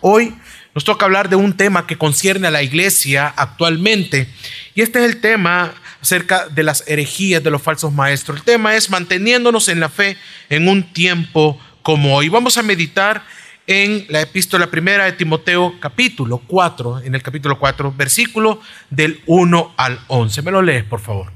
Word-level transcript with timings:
Hoy 0.00 0.34
nos 0.74 0.84
toca 0.84 1.04
hablar 1.04 1.28
de 1.28 1.36
un 1.36 1.56
tema 1.56 1.86
que 1.86 1.98
concierne 1.98 2.48
a 2.48 2.50
la 2.50 2.62
iglesia 2.62 3.32
actualmente. 3.36 4.28
Y 4.74 4.82
este 4.82 5.00
es 5.00 5.04
el 5.04 5.20
tema 5.20 5.74
acerca 6.00 6.48
de 6.48 6.62
las 6.62 6.84
herejías 6.86 7.42
de 7.42 7.50
los 7.50 7.62
falsos 7.62 7.92
maestros. 7.92 8.38
El 8.38 8.44
tema 8.44 8.74
es 8.76 8.90
manteniéndonos 8.90 9.68
en 9.68 9.80
la 9.80 9.88
fe 9.88 10.16
en 10.48 10.68
un 10.68 10.92
tiempo 10.92 11.58
como 11.82 12.14
hoy. 12.14 12.28
Vamos 12.28 12.56
a 12.56 12.62
meditar 12.62 13.24
en 13.66 14.06
la 14.08 14.20
epístola 14.20 14.68
primera 14.68 15.04
de 15.04 15.12
Timoteo 15.12 15.74
capítulo 15.78 16.38
4, 16.46 17.02
en 17.02 17.14
el 17.14 17.22
capítulo 17.22 17.58
4, 17.58 17.94
versículo 17.96 18.60
del 18.90 19.20
1 19.26 19.74
al 19.76 20.00
11. 20.08 20.42
Me 20.42 20.50
lo 20.50 20.62
lees, 20.62 20.84
por 20.84 21.00
favor. 21.00 21.32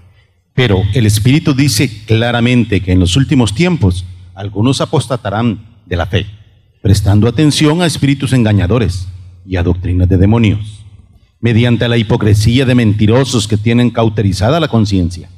Pero 0.54 0.82
el 0.94 1.06
Espíritu 1.06 1.54
dice 1.54 2.04
claramente 2.06 2.80
que 2.80 2.92
en 2.92 3.00
los 3.00 3.16
últimos 3.16 3.54
tiempos 3.54 4.04
algunos 4.34 4.80
apostatarán 4.80 5.64
de 5.86 5.96
la 5.96 6.06
fe, 6.06 6.26
prestando 6.84 7.26
atención 7.28 7.80
a 7.80 7.86
espíritus 7.86 8.34
engañadores 8.34 9.08
y 9.46 9.56
a 9.56 9.62
doctrinas 9.62 10.06
de 10.06 10.18
demonios, 10.18 10.84
mediante 11.40 11.88
la 11.88 11.96
hipocresía 11.96 12.66
de 12.66 12.74
mentirosos 12.74 13.48
que 13.48 13.56
tienen 13.56 13.88
cauterizada 13.88 14.60
la 14.60 14.68
conciencia, 14.68 15.30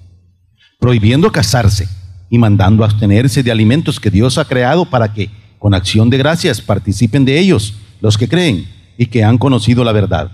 prohibiendo 0.81 1.31
casarse 1.31 1.89
y 2.31 2.39
mandando 2.39 2.83
abstenerse 2.83 3.45
de 3.45 3.53
alimentos 3.53 4.01
que 4.01 4.11
Dios 4.11 4.39
ha 4.39 4.45
creado 4.47 4.87
para 4.87 5.13
que, 5.13 5.31
con 5.61 5.73
acción 5.73 6.11
de 6.11 6.19
gracias, 6.19 6.61
participen 6.61 7.25
de 7.25 7.39
ellos 7.39 7.75
los 8.01 8.19
que 8.19 8.27
creen 8.27 8.67
y 8.99 9.07
que 9.07 9.23
han 9.23 9.39
conocido 9.39 9.85
la 9.85 9.93
verdad. 9.93 10.33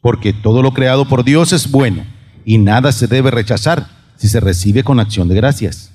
Porque 0.00 0.32
todo 0.32 0.62
lo 0.62 0.72
creado 0.72 1.08
por 1.08 1.24
Dios 1.24 1.52
es 1.52 1.68
bueno 1.68 2.04
y 2.44 2.58
nada 2.58 2.92
se 2.92 3.08
debe 3.08 3.32
rechazar 3.32 3.88
si 4.14 4.28
se 4.28 4.38
recibe 4.38 4.84
con 4.84 5.00
acción 5.00 5.26
de 5.26 5.34
gracias, 5.34 5.90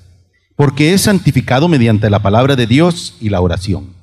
porque 0.56 0.92
es 0.92 1.00
santificado 1.00 1.68
mediante 1.68 2.10
la 2.10 2.20
palabra 2.20 2.54
de 2.54 2.66
Dios 2.66 3.16
y 3.18 3.30
la 3.30 3.40
oración. 3.40 3.98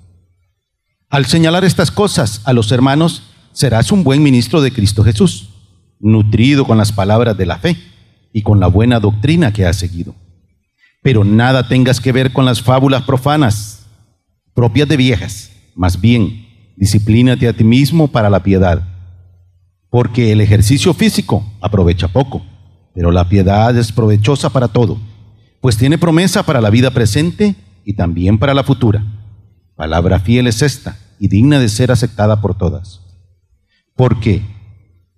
Al 1.10 1.26
señalar 1.26 1.66
estas 1.66 1.90
cosas 1.90 2.42
a 2.44 2.54
los 2.54 2.72
hermanos, 2.72 3.24
serás 3.58 3.92
un 3.92 4.04
buen 4.04 4.22
ministro 4.22 4.62
de 4.62 4.72
Cristo 4.72 5.04
Jesús, 5.04 5.50
nutrido 6.00 6.64
con 6.66 6.78
las 6.78 6.92
palabras 6.92 7.36
de 7.36 7.48
la 7.48 7.58
fe 7.58 7.76
y 8.32 8.44
con 8.44 8.60
la 8.60 8.68
buena 8.68 9.00
doctrina 9.00 9.52
que 9.52 9.66
has 9.66 9.78
seguido. 9.78 10.14
Pero 11.02 11.24
nada 11.24 11.68
tengas 11.68 12.00
que 12.00 12.12
ver 12.12 12.34
con 12.34 12.46
las 12.46 12.62
fábulas 12.62 13.02
profanas, 13.02 13.88
propias 14.54 14.88
de 14.88 14.96
viejas. 14.96 15.52
Más 15.76 16.00
bien, 16.00 16.46
disciplínate 16.76 17.48
a 17.48 17.54
ti 17.54 17.64
mismo 17.64 18.10
para 18.10 18.30
la 18.30 18.44
piedad. 18.44 18.88
Porque 19.90 20.32
el 20.34 20.42
ejercicio 20.42 20.94
físico 20.94 21.44
aprovecha 21.62 22.10
poco, 22.10 22.46
pero 22.94 23.12
la 23.12 23.28
piedad 23.28 23.76
es 23.76 23.92
provechosa 23.92 24.52
para 24.52 24.68
todo, 24.68 25.00
pues 25.62 25.78
tiene 25.78 25.98
promesa 25.98 26.44
para 26.44 26.62
la 26.62 26.70
vida 26.70 26.92
presente 26.92 27.56
y 27.84 27.94
también 27.94 28.38
para 28.38 28.54
la 28.54 28.64
futura. 28.64 29.04
Palabra 29.76 30.20
fiel 30.20 30.46
es 30.46 30.62
esta 30.62 30.98
y 31.20 31.28
digna 31.28 31.60
de 31.60 31.70
ser 31.70 31.92
aceptada 31.92 32.42
por 32.42 32.58
todas. 32.58 33.02
Porque 33.96 34.42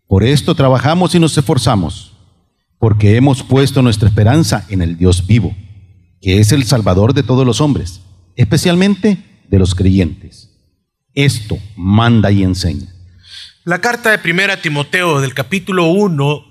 por 0.07 0.23
esto 0.23 0.55
trabajamos 0.55 1.13
y 1.13 1.19
nos 1.19 1.37
esforzamos, 1.37 2.13
porque 2.79 3.15
hemos 3.15 3.43
puesto 3.43 3.81
nuestra 3.81 4.09
esperanza 4.09 4.65
en 4.69 4.81
el 4.81 4.97
Dios 4.97 5.27
vivo, 5.27 5.55
que 6.21 6.39
es 6.39 6.51
el 6.51 6.63
Salvador 6.63 7.13
de 7.13 7.23
todos 7.23 7.45
los 7.45 7.61
hombres, 7.61 8.01
especialmente 8.35 9.17
de 9.47 9.59
los 9.59 9.75
creyentes. 9.75 10.49
Esto 11.13 11.57
manda 11.75 12.31
y 12.31 12.43
enseña. 12.43 12.87
La 13.65 13.81
carta 13.81 14.09
de 14.09 14.17
primera 14.17 14.61
Timoteo 14.61 15.21
del 15.21 15.33
capítulo 15.33 15.87
1, 15.87 16.45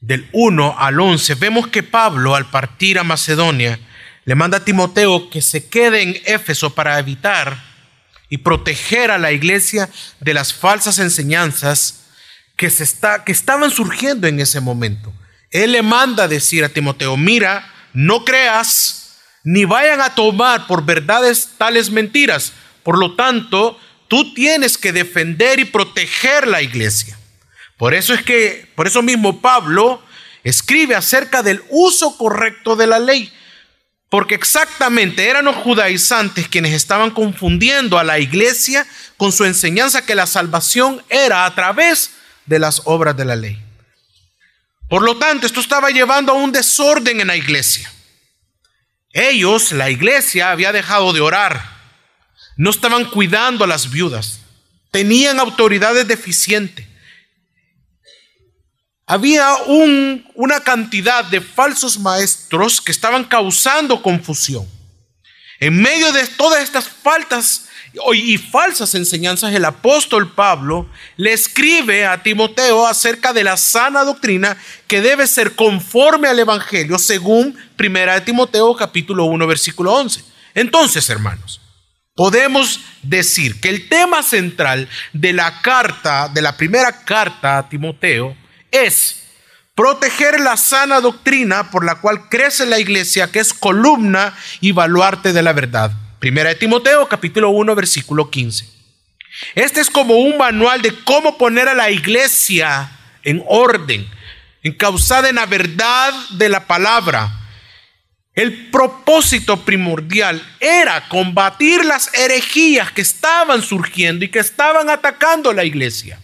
del 0.00 0.28
1 0.32 0.76
al 0.78 1.00
11, 1.00 1.34
vemos 1.34 1.66
que 1.66 1.82
Pablo 1.82 2.34
al 2.34 2.48
partir 2.50 2.98
a 2.98 3.04
Macedonia, 3.04 3.78
le 4.24 4.34
manda 4.34 4.58
a 4.58 4.64
Timoteo 4.64 5.28
que 5.28 5.42
se 5.42 5.68
quede 5.68 6.02
en 6.02 6.16
Éfeso 6.24 6.74
para 6.74 6.98
evitar 6.98 7.69
y 8.30 8.38
proteger 8.38 9.10
a 9.10 9.18
la 9.18 9.32
iglesia 9.32 9.90
de 10.20 10.32
las 10.32 10.54
falsas 10.54 10.98
enseñanzas 10.98 12.04
que, 12.56 12.70
se 12.70 12.84
está, 12.84 13.24
que 13.24 13.32
estaban 13.32 13.70
surgiendo 13.70 14.26
en 14.28 14.40
ese 14.40 14.60
momento. 14.60 15.12
Él 15.50 15.72
le 15.72 15.82
manda 15.82 16.28
decir 16.28 16.64
a 16.64 16.68
Timoteo, 16.68 17.16
mira, 17.16 17.70
no 17.92 18.24
creas, 18.24 19.18
ni 19.42 19.64
vayan 19.64 20.00
a 20.00 20.14
tomar 20.14 20.68
por 20.68 20.84
verdades 20.84 21.50
tales 21.58 21.90
mentiras. 21.90 22.52
Por 22.84 22.98
lo 22.98 23.16
tanto, 23.16 23.78
tú 24.06 24.32
tienes 24.32 24.78
que 24.78 24.92
defender 24.92 25.58
y 25.58 25.64
proteger 25.64 26.46
la 26.46 26.62
iglesia. 26.62 27.18
Por 27.76 27.94
eso 27.94 28.14
es 28.14 28.22
que, 28.22 28.70
por 28.76 28.86
eso 28.86 29.02
mismo 29.02 29.40
Pablo 29.40 30.02
escribe 30.44 30.94
acerca 30.94 31.42
del 31.42 31.62
uso 31.70 32.16
correcto 32.16 32.76
de 32.76 32.86
la 32.86 32.98
ley. 32.98 33.32
Porque 34.10 34.34
exactamente 34.34 35.28
eran 35.28 35.44
los 35.44 35.54
judaizantes 35.56 36.48
quienes 36.48 36.74
estaban 36.74 37.12
confundiendo 37.12 37.96
a 37.96 38.04
la 38.04 38.18
iglesia 38.18 38.86
con 39.16 39.30
su 39.30 39.44
enseñanza 39.44 40.04
que 40.04 40.16
la 40.16 40.26
salvación 40.26 41.02
era 41.08 41.46
a 41.46 41.54
través 41.54 42.10
de 42.44 42.58
las 42.58 42.82
obras 42.86 43.16
de 43.16 43.24
la 43.24 43.36
ley. 43.36 43.62
Por 44.88 45.02
lo 45.02 45.16
tanto, 45.16 45.46
esto 45.46 45.60
estaba 45.60 45.90
llevando 45.90 46.32
a 46.32 46.34
un 46.34 46.50
desorden 46.50 47.20
en 47.20 47.28
la 47.28 47.36
iglesia. 47.36 47.90
Ellos, 49.12 49.70
la 49.70 49.88
iglesia, 49.90 50.50
había 50.50 50.72
dejado 50.72 51.12
de 51.12 51.20
orar. 51.20 51.62
No 52.56 52.70
estaban 52.70 53.04
cuidando 53.04 53.62
a 53.62 53.68
las 53.68 53.90
viudas. 53.90 54.40
Tenían 54.90 55.38
autoridades 55.38 56.08
deficientes 56.08 56.89
había 59.10 59.56
una 60.36 60.60
cantidad 60.60 61.24
de 61.24 61.40
falsos 61.40 61.98
maestros 61.98 62.80
que 62.80 62.92
estaban 62.92 63.24
causando 63.24 64.00
confusión. 64.02 64.64
En 65.58 65.82
medio 65.82 66.12
de 66.12 66.28
todas 66.28 66.62
estas 66.62 66.88
faltas 66.88 67.66
y 68.14 68.38
falsas 68.38 68.94
enseñanzas, 68.94 69.52
el 69.52 69.64
apóstol 69.64 70.32
Pablo 70.32 70.88
le 71.16 71.32
escribe 71.32 72.06
a 72.06 72.22
Timoteo 72.22 72.86
acerca 72.86 73.32
de 73.32 73.42
la 73.42 73.56
sana 73.56 74.04
doctrina 74.04 74.56
que 74.86 75.00
debe 75.00 75.26
ser 75.26 75.56
conforme 75.56 76.28
al 76.28 76.38
Evangelio, 76.38 76.96
según 76.96 77.58
1 77.80 78.22
Timoteo 78.22 78.76
capítulo 78.76 79.24
1, 79.24 79.44
versículo 79.44 79.92
11. 79.92 80.22
Entonces, 80.54 81.10
hermanos, 81.10 81.60
podemos 82.14 82.78
decir 83.02 83.60
que 83.60 83.70
el 83.70 83.88
tema 83.88 84.22
central 84.22 84.88
de 85.12 85.32
la 85.32 85.62
carta, 85.62 86.28
de 86.28 86.42
la 86.42 86.56
primera 86.56 87.04
carta 87.04 87.58
a 87.58 87.68
Timoteo, 87.68 88.36
es 88.70 89.22
proteger 89.74 90.40
la 90.40 90.56
sana 90.56 91.00
doctrina 91.00 91.70
por 91.70 91.84
la 91.84 91.96
cual 91.96 92.28
crece 92.28 92.66
la 92.66 92.78
iglesia, 92.78 93.30
que 93.30 93.38
es 93.38 93.54
columna 93.54 94.36
y 94.60 94.72
baluarte 94.72 95.32
de 95.32 95.42
la 95.42 95.52
verdad. 95.52 95.92
Primera 96.18 96.50
de 96.50 96.56
Timoteo, 96.56 97.08
capítulo 97.08 97.50
1, 97.50 97.74
versículo 97.74 98.30
15. 98.30 98.66
Este 99.54 99.80
es 99.80 99.88
como 99.88 100.14
un 100.18 100.36
manual 100.36 100.82
de 100.82 100.94
cómo 101.04 101.38
poner 101.38 101.68
a 101.68 101.74
la 101.74 101.90
iglesia 101.90 102.90
en 103.22 103.42
orden, 103.48 104.06
encausada 104.62 105.28
en 105.28 105.36
la 105.36 105.46
verdad 105.46 106.12
de 106.32 106.48
la 106.48 106.66
palabra. 106.66 107.32
El 108.34 108.70
propósito 108.70 109.64
primordial 109.64 110.42
era 110.60 111.08
combatir 111.08 111.84
las 111.84 112.12
herejías 112.14 112.92
que 112.92 113.02
estaban 113.02 113.62
surgiendo 113.62 114.24
y 114.24 114.28
que 114.28 114.38
estaban 114.38 114.90
atacando 114.90 115.52
la 115.52 115.64
iglesia. 115.64 116.18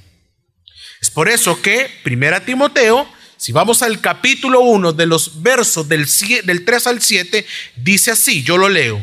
Es 1.07 1.11
por 1.13 1.29
eso 1.29 1.63
que, 1.63 1.89
primera 2.03 2.45
Timoteo, 2.45 3.09
si 3.37 3.53
vamos 3.53 3.81
al 3.83 4.01
capítulo 4.01 4.63
1 4.63 4.93
de 4.93 5.07
los 5.07 5.41
versos 5.41 5.89
del, 5.89 6.05
del 6.43 6.65
3 6.65 6.87
al 6.89 7.01
7, 7.01 7.47
dice 7.77 8.11
así, 8.11 8.43
yo 8.43 8.59
lo 8.59 8.69
leo. 8.69 9.01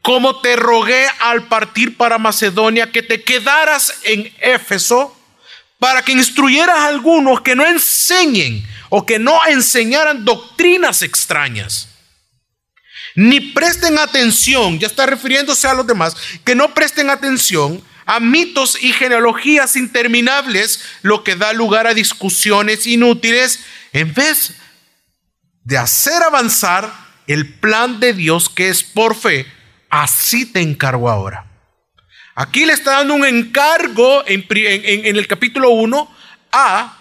Como 0.00 0.40
te 0.40 0.54
rogué 0.54 1.08
al 1.18 1.48
partir 1.48 1.96
para 1.96 2.18
Macedonia 2.18 2.92
que 2.92 3.02
te 3.02 3.24
quedaras 3.24 3.94
en 4.04 4.32
Éfeso 4.40 5.18
para 5.80 6.04
que 6.04 6.12
instruyeras 6.12 6.78
a 6.78 6.86
algunos 6.86 7.40
que 7.40 7.56
no 7.56 7.66
enseñen 7.66 8.64
o 8.88 9.04
que 9.04 9.18
no 9.18 9.44
enseñaran 9.48 10.24
doctrinas 10.24 11.02
extrañas. 11.02 11.88
Ni 13.16 13.40
presten 13.40 13.98
atención, 13.98 14.78
ya 14.78 14.86
está 14.86 15.04
refiriéndose 15.04 15.66
a 15.66 15.74
los 15.74 15.84
demás, 15.84 16.16
que 16.44 16.54
no 16.54 16.72
presten 16.74 17.10
atención 17.10 17.82
a 18.06 18.20
mitos 18.20 18.82
y 18.82 18.92
genealogías 18.92 19.76
interminables, 19.76 20.82
lo 21.02 21.24
que 21.24 21.36
da 21.36 21.52
lugar 21.52 21.86
a 21.86 21.94
discusiones 21.94 22.86
inútiles, 22.86 23.60
en 23.92 24.12
vez 24.14 24.54
de 25.64 25.78
hacer 25.78 26.22
avanzar 26.22 26.92
el 27.26 27.54
plan 27.54 28.00
de 28.00 28.12
Dios 28.12 28.48
que 28.48 28.68
es 28.68 28.82
por 28.82 29.14
fe. 29.14 29.46
Así 29.88 30.46
te 30.46 30.60
encargo 30.60 31.10
ahora. 31.10 31.46
Aquí 32.34 32.64
le 32.64 32.72
está 32.72 32.92
dando 32.92 33.14
un 33.14 33.24
encargo 33.24 34.24
en, 34.26 34.46
el 35.16 35.26
capítulo 35.26 35.70
1 35.70 36.16
a 36.52 36.96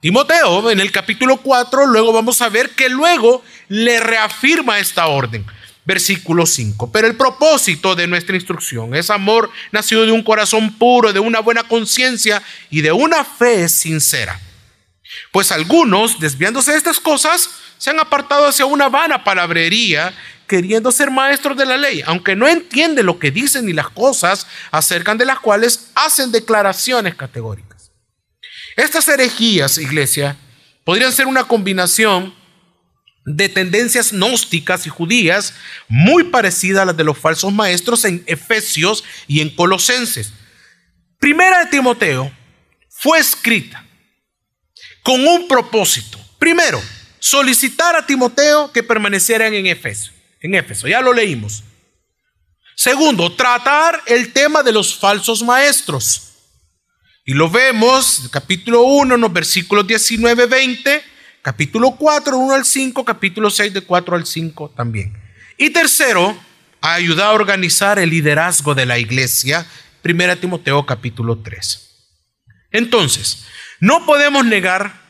Timoteo, 0.00 0.70
en 0.70 0.80
el 0.80 0.90
capítulo 0.90 1.36
4, 1.36 1.86
luego 1.86 2.12
vamos 2.12 2.40
a 2.40 2.48
ver 2.48 2.70
que 2.70 2.88
luego 2.88 3.44
le 3.68 4.00
reafirma 4.00 4.78
esta 4.78 5.06
orden 5.06 5.44
versículo 5.90 6.46
5. 6.46 6.92
Pero 6.92 7.08
el 7.08 7.16
propósito 7.16 7.96
de 7.96 8.06
nuestra 8.06 8.36
instrucción 8.36 8.94
es 8.94 9.10
amor 9.10 9.50
nacido 9.72 10.06
de 10.06 10.12
un 10.12 10.22
corazón 10.22 10.78
puro, 10.78 11.12
de 11.12 11.18
una 11.18 11.40
buena 11.40 11.64
conciencia 11.64 12.40
y 12.70 12.80
de 12.80 12.92
una 12.92 13.24
fe 13.24 13.68
sincera. 13.68 14.40
Pues 15.32 15.50
algunos, 15.50 16.20
desviándose 16.20 16.70
de 16.70 16.78
estas 16.78 17.00
cosas, 17.00 17.50
se 17.76 17.90
han 17.90 17.98
apartado 17.98 18.46
hacia 18.46 18.66
una 18.66 18.88
vana 18.88 19.24
palabrería 19.24 20.14
queriendo 20.46 20.92
ser 20.92 21.10
maestros 21.10 21.56
de 21.56 21.66
la 21.66 21.76
ley, 21.76 22.04
aunque 22.06 22.36
no 22.36 22.46
entienden 22.46 23.06
lo 23.06 23.18
que 23.18 23.32
dicen 23.32 23.66
ni 23.66 23.72
las 23.72 23.88
cosas 23.88 24.46
acerca 24.70 25.16
de 25.16 25.24
las 25.24 25.40
cuales 25.40 25.90
hacen 25.96 26.30
declaraciones 26.30 27.16
categóricas. 27.16 27.90
Estas 28.76 29.08
herejías, 29.08 29.76
iglesia, 29.78 30.36
podrían 30.84 31.12
ser 31.12 31.26
una 31.26 31.48
combinación 31.48 32.32
de 33.36 33.48
tendencias 33.48 34.12
gnósticas 34.12 34.86
y 34.86 34.90
judías 34.90 35.54
muy 35.88 36.24
parecida 36.24 36.82
a 36.82 36.84
las 36.84 36.96
de 36.96 37.04
los 37.04 37.18
falsos 37.18 37.52
maestros 37.52 38.04
en 38.04 38.22
Efesios 38.26 39.04
y 39.26 39.40
en 39.40 39.50
Colosenses. 39.50 40.32
Primera 41.18 41.64
de 41.64 41.70
Timoteo 41.70 42.32
fue 42.88 43.18
escrita 43.18 43.84
con 45.02 45.26
un 45.26 45.48
propósito. 45.48 46.18
Primero, 46.38 46.80
solicitar 47.18 47.96
a 47.96 48.06
Timoteo 48.06 48.72
que 48.72 48.82
permanecieran 48.82 49.54
en 49.54 49.66
Éfeso. 49.66 50.10
En 50.40 50.54
Éfeso, 50.54 50.88
ya 50.88 51.00
lo 51.00 51.12
leímos. 51.12 51.62
Segundo, 52.74 53.32
tratar 53.32 54.02
el 54.06 54.32
tema 54.32 54.62
de 54.62 54.72
los 54.72 54.98
falsos 54.98 55.42
maestros. 55.42 56.30
Y 57.26 57.34
lo 57.34 57.50
vemos, 57.50 58.28
capítulo 58.32 58.82
1, 58.82 59.16
en 59.16 59.20
los 59.20 59.32
versículos 59.32 59.86
19, 59.86 60.46
20, 60.46 61.02
capítulo 61.42 61.92
4, 61.92 62.36
1 62.36 62.54
al 62.54 62.64
5, 62.64 63.04
capítulo 63.04 63.50
6, 63.50 63.72
de 63.74 63.80
4 63.82 64.16
al 64.16 64.26
5 64.26 64.70
también. 64.76 65.16
Y 65.56 65.70
tercero, 65.70 66.38
ayudar 66.80 67.28
a 67.28 67.32
organizar 67.32 67.98
el 67.98 68.10
liderazgo 68.10 68.74
de 68.74 68.86
la 68.86 68.98
iglesia, 68.98 69.66
1 70.04 70.38
Timoteo 70.38 70.84
capítulo 70.86 71.38
3. 71.38 71.88
Entonces, 72.72 73.44
no 73.80 74.06
podemos 74.06 74.44
negar 74.44 75.00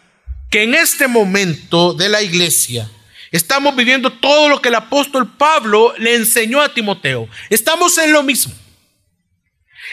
que 0.51 0.63
en 0.63 0.75
este 0.75 1.07
momento 1.07 1.95
de 1.95 2.09
la 2.09 2.23
iglesia 2.23 2.91
estamos 3.31 3.77
viviendo 3.77 4.13
todo 4.13 4.49
lo 4.49 4.61
que 4.61 4.69
el 4.69 4.75
apóstol 4.75 5.37
Pablo 5.37 5.95
le 5.99 6.17
enseñó 6.17 6.61
a 6.61 6.73
Timoteo. 6.75 7.29
Estamos 7.51 7.97
en 7.99 8.13
lo 8.13 8.23
mismo. 8.23 8.53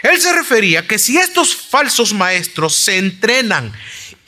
Él 0.04 0.19
se 0.19 0.33
refería 0.33 0.88
que 0.88 1.00
si 1.00 1.18
estos 1.18 1.56
falsos 1.56 2.13
maestros 2.13 2.75
se 2.75 2.98
entrenan 2.98 3.74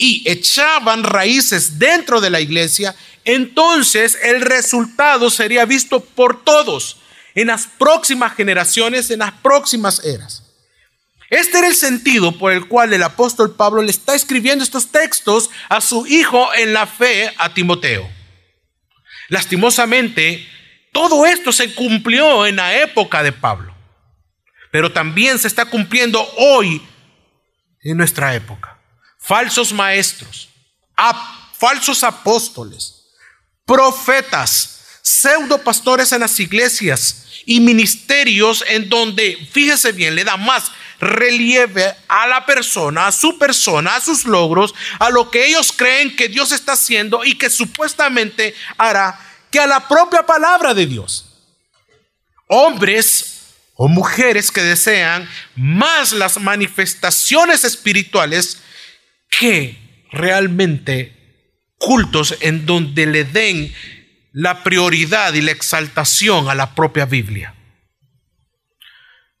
y 0.00 0.22
echaban 0.24 1.04
raíces 1.04 1.78
dentro 1.78 2.22
de 2.22 2.30
la 2.30 2.40
iglesia, 2.40 2.96
entonces 3.26 4.16
el 4.22 4.40
resultado 4.40 5.28
sería 5.28 5.66
visto 5.66 6.00
por 6.00 6.42
todos 6.42 6.96
en 7.34 7.48
las 7.48 7.66
próximas 7.66 8.34
generaciones, 8.34 9.10
en 9.10 9.18
las 9.18 9.32
próximas 9.32 10.02
eras. 10.02 10.42
Este 11.28 11.58
era 11.58 11.68
el 11.68 11.74
sentido 11.74 12.32
por 12.32 12.50
el 12.50 12.66
cual 12.66 12.94
el 12.94 13.02
apóstol 13.02 13.54
Pablo 13.54 13.82
le 13.82 13.90
está 13.90 14.14
escribiendo 14.14 14.64
estos 14.64 14.90
textos 14.90 15.50
a 15.68 15.82
su 15.82 16.06
hijo 16.06 16.48
en 16.54 16.72
la 16.72 16.86
fe, 16.86 17.32
a 17.36 17.52
Timoteo. 17.52 18.08
Lastimosamente, 19.28 20.48
todo 20.92 21.26
esto 21.26 21.52
se 21.52 21.74
cumplió 21.74 22.46
en 22.46 22.56
la 22.56 22.74
época 22.80 23.22
de 23.22 23.32
Pablo, 23.32 23.76
pero 24.72 24.90
también 24.90 25.38
se 25.38 25.46
está 25.46 25.66
cumpliendo 25.66 26.26
hoy 26.38 26.80
en 27.82 27.98
nuestra 27.98 28.34
época. 28.34 28.79
Falsos 29.20 29.72
maestros, 29.72 30.48
falsos 31.52 32.02
apóstoles, 32.02 33.04
profetas, 33.64 34.80
pseudo 35.02 35.62
pastores 35.62 36.12
en 36.12 36.20
las 36.20 36.40
iglesias 36.40 37.26
y 37.46 37.60
ministerios 37.60 38.64
en 38.66 38.88
donde, 38.88 39.48
fíjese 39.52 39.92
bien, 39.92 40.14
le 40.14 40.24
da 40.24 40.36
más 40.36 40.72
relieve 41.00 41.96
a 42.08 42.26
la 42.26 42.44
persona, 42.44 43.06
a 43.06 43.12
su 43.12 43.38
persona, 43.38 43.96
a 43.96 44.00
sus 44.00 44.24
logros, 44.24 44.74
a 44.98 45.10
lo 45.10 45.30
que 45.30 45.46
ellos 45.46 45.72
creen 45.74 46.14
que 46.14 46.28
Dios 46.28 46.52
está 46.52 46.72
haciendo 46.72 47.24
y 47.24 47.34
que 47.34 47.50
supuestamente 47.50 48.54
hará 48.76 49.18
que 49.50 49.58
a 49.58 49.66
la 49.66 49.88
propia 49.88 50.24
palabra 50.24 50.74
de 50.74 50.86
Dios. 50.86 51.26
Hombres 52.46 53.40
o 53.74 53.88
mujeres 53.88 54.50
que 54.50 54.62
desean 54.62 55.28
más 55.56 56.12
las 56.12 56.38
manifestaciones 56.38 57.64
espirituales 57.64 58.58
que 59.30 59.76
realmente 60.12 61.16
cultos 61.78 62.36
en 62.40 62.66
donde 62.66 63.06
le 63.06 63.24
den 63.24 63.72
la 64.32 64.62
prioridad 64.62 65.32
y 65.34 65.40
la 65.40 65.52
exaltación 65.52 66.50
a 66.50 66.54
la 66.54 66.74
propia 66.74 67.06
Biblia. 67.06 67.54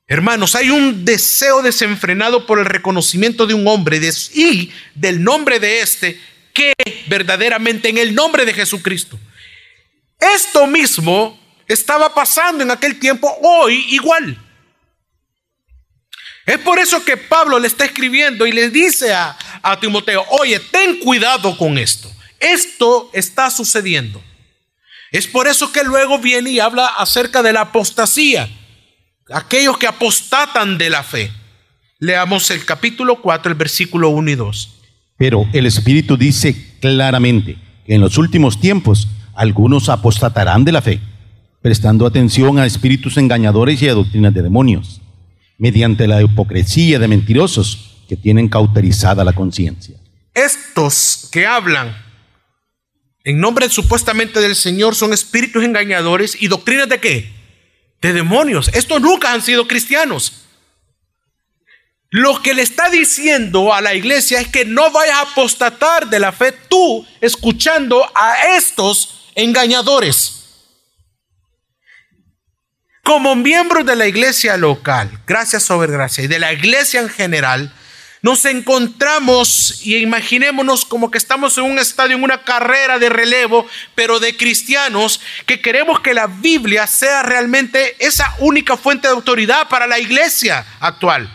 Hermanos, 0.06 0.56
hay 0.56 0.70
un 0.70 1.04
deseo 1.04 1.62
desenfrenado 1.62 2.46
por 2.46 2.58
el 2.58 2.64
reconocimiento 2.64 3.46
de 3.46 3.54
un 3.54 3.68
hombre 3.68 4.00
y 4.34 4.72
del 4.94 5.22
nombre 5.22 5.60
de 5.60 5.82
este 5.82 6.20
que 6.52 6.72
verdaderamente 7.06 7.88
en 7.88 7.98
el 7.98 8.14
nombre 8.14 8.44
de 8.44 8.54
Jesucristo. 8.54 9.20
Esto 10.18 10.66
mismo 10.66 11.38
estaba 11.68 12.12
pasando 12.12 12.64
en 12.64 12.72
aquel 12.72 12.98
tiempo, 12.98 13.32
hoy 13.40 13.86
igual. 13.90 14.36
Es 16.44 16.58
por 16.58 16.80
eso 16.80 17.04
que 17.04 17.16
Pablo 17.16 17.60
le 17.60 17.68
está 17.68 17.84
escribiendo 17.84 18.44
y 18.46 18.52
le 18.52 18.70
dice 18.70 19.12
a, 19.12 19.38
a 19.62 19.78
Timoteo, 19.78 20.24
oye, 20.30 20.60
ten 20.60 20.98
cuidado 21.00 21.56
con 21.56 21.78
esto. 21.78 22.10
Esto 22.38 23.10
está 23.12 23.50
sucediendo. 23.50 24.22
Es 25.12 25.26
por 25.26 25.48
eso 25.48 25.72
que 25.72 25.82
luego 25.82 26.18
viene 26.18 26.50
y 26.50 26.60
habla 26.60 26.86
acerca 26.86 27.42
de 27.42 27.52
la 27.52 27.62
apostasía 27.62 28.48
aquellos 29.32 29.78
que 29.78 29.86
apostatan 29.86 30.78
de 30.78 30.90
la 30.90 31.02
fe. 31.02 31.30
Leamos 31.98 32.50
el 32.50 32.64
capítulo 32.64 33.20
4, 33.20 33.52
el 33.52 33.58
versículo 33.58 34.08
1 34.10 34.30
y 34.30 34.34
2. 34.34 34.76
Pero 35.18 35.46
el 35.52 35.66
Espíritu 35.66 36.16
dice 36.16 36.76
claramente 36.80 37.58
que 37.86 37.94
en 37.94 38.00
los 38.00 38.18
últimos 38.18 38.60
tiempos 38.60 39.08
algunos 39.34 39.88
apostatarán 39.88 40.64
de 40.64 40.72
la 40.72 40.82
fe, 40.82 41.00
prestando 41.60 42.06
atención 42.06 42.58
a 42.58 42.66
espíritus 42.66 43.16
engañadores 43.16 43.82
y 43.82 43.88
a 43.88 43.94
doctrinas 43.94 44.32
de 44.32 44.42
demonios, 44.42 45.00
mediante 45.58 46.08
la 46.08 46.22
hipocresía 46.22 46.98
de 46.98 47.08
mentirosos 47.08 47.89
que 48.10 48.16
tienen 48.16 48.48
cauterizada 48.48 49.22
la 49.22 49.32
conciencia. 49.32 49.96
Estos 50.34 51.28
que 51.30 51.46
hablan 51.46 51.96
en 53.22 53.38
nombre 53.38 53.70
supuestamente 53.70 54.40
del 54.40 54.56
Señor 54.56 54.96
son 54.96 55.12
espíritus 55.12 55.62
engañadores 55.62 56.36
y 56.42 56.48
doctrinas 56.48 56.88
de 56.88 56.98
qué? 56.98 57.40
de 58.00 58.12
demonios. 58.12 58.68
Estos 58.74 59.00
nunca 59.00 59.32
han 59.32 59.42
sido 59.42 59.68
cristianos. 59.68 60.46
Lo 62.10 62.42
que 62.42 62.54
le 62.54 62.62
está 62.62 62.90
diciendo 62.90 63.72
a 63.72 63.80
la 63.80 63.94
iglesia 63.94 64.40
es 64.40 64.48
que 64.48 64.64
no 64.64 64.90
vayas 64.90 65.16
a 65.18 65.20
apostatar 65.20 66.08
de 66.08 66.18
la 66.18 66.32
fe 66.32 66.50
tú 66.50 67.06
escuchando 67.20 68.04
a 68.16 68.56
estos 68.56 69.30
engañadores. 69.36 70.38
Como 73.04 73.36
miembros 73.36 73.86
de 73.86 73.94
la 73.94 74.08
iglesia 74.08 74.56
local, 74.56 75.22
gracias 75.26 75.62
sobre 75.62 75.92
gracia, 75.92 76.24
y 76.24 76.26
de 76.26 76.38
la 76.40 76.52
iglesia 76.52 77.00
en 77.00 77.08
general, 77.08 77.72
nos 78.22 78.44
encontramos 78.44 79.80
y 79.82 79.96
imaginémonos 79.96 80.84
como 80.84 81.10
que 81.10 81.18
estamos 81.18 81.56
en 81.56 81.64
un 81.64 81.78
estadio, 81.78 82.16
en 82.16 82.22
una 82.22 82.44
carrera 82.44 82.98
de 82.98 83.08
relevo, 83.08 83.66
pero 83.94 84.20
de 84.20 84.36
cristianos 84.36 85.20
que 85.46 85.60
queremos 85.60 86.00
que 86.00 86.12
la 86.12 86.26
Biblia 86.26 86.86
sea 86.86 87.22
realmente 87.22 87.96
esa 87.98 88.34
única 88.38 88.76
fuente 88.76 89.08
de 89.08 89.14
autoridad 89.14 89.68
para 89.68 89.86
la 89.86 89.98
iglesia 89.98 90.66
actual. 90.80 91.30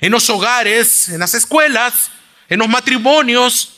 En 0.00 0.12
los 0.12 0.30
hogares, 0.30 1.10
en 1.10 1.20
las 1.20 1.34
escuelas, 1.34 2.10
en 2.48 2.58
los 2.58 2.68
matrimonios, 2.68 3.74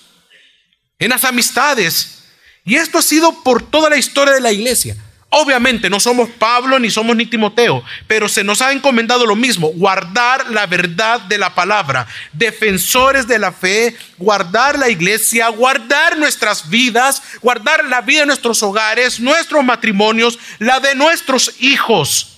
en 0.98 1.10
las 1.10 1.24
amistades. 1.24 2.22
Y 2.64 2.76
esto 2.76 2.98
ha 2.98 3.02
sido 3.02 3.42
por 3.42 3.68
toda 3.68 3.90
la 3.90 3.96
historia 3.96 4.34
de 4.34 4.40
la 4.40 4.52
iglesia. 4.52 4.96
Obviamente 5.36 5.90
no 5.90 5.98
somos 5.98 6.30
Pablo 6.30 6.78
ni 6.78 6.90
somos 6.90 7.16
ni 7.16 7.26
Timoteo, 7.26 7.82
pero 8.06 8.28
se 8.28 8.44
nos 8.44 8.62
ha 8.62 8.70
encomendado 8.70 9.26
lo 9.26 9.34
mismo, 9.34 9.66
guardar 9.72 10.48
la 10.52 10.64
verdad 10.66 11.20
de 11.22 11.38
la 11.38 11.56
palabra, 11.56 12.06
defensores 12.32 13.26
de 13.26 13.40
la 13.40 13.50
fe, 13.50 13.96
guardar 14.16 14.78
la 14.78 14.88
iglesia, 14.88 15.48
guardar 15.48 16.16
nuestras 16.18 16.70
vidas, 16.70 17.20
guardar 17.42 17.84
la 17.86 18.00
vida 18.00 18.20
de 18.20 18.26
nuestros 18.26 18.62
hogares, 18.62 19.18
nuestros 19.18 19.64
matrimonios, 19.64 20.38
la 20.60 20.78
de 20.78 20.94
nuestros 20.94 21.52
hijos. 21.58 22.36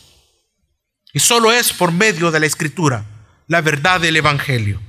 Y 1.13 1.19
solo 1.19 1.53
es 1.53 1.75
por 1.75 1.93
medio 1.93 2.31
de 2.31 2.41
la 2.41 2.47
escritura, 2.47 3.05
la 3.47 3.61
verdad 3.61 4.01
del 4.01 4.17
Evangelio. 4.17 4.81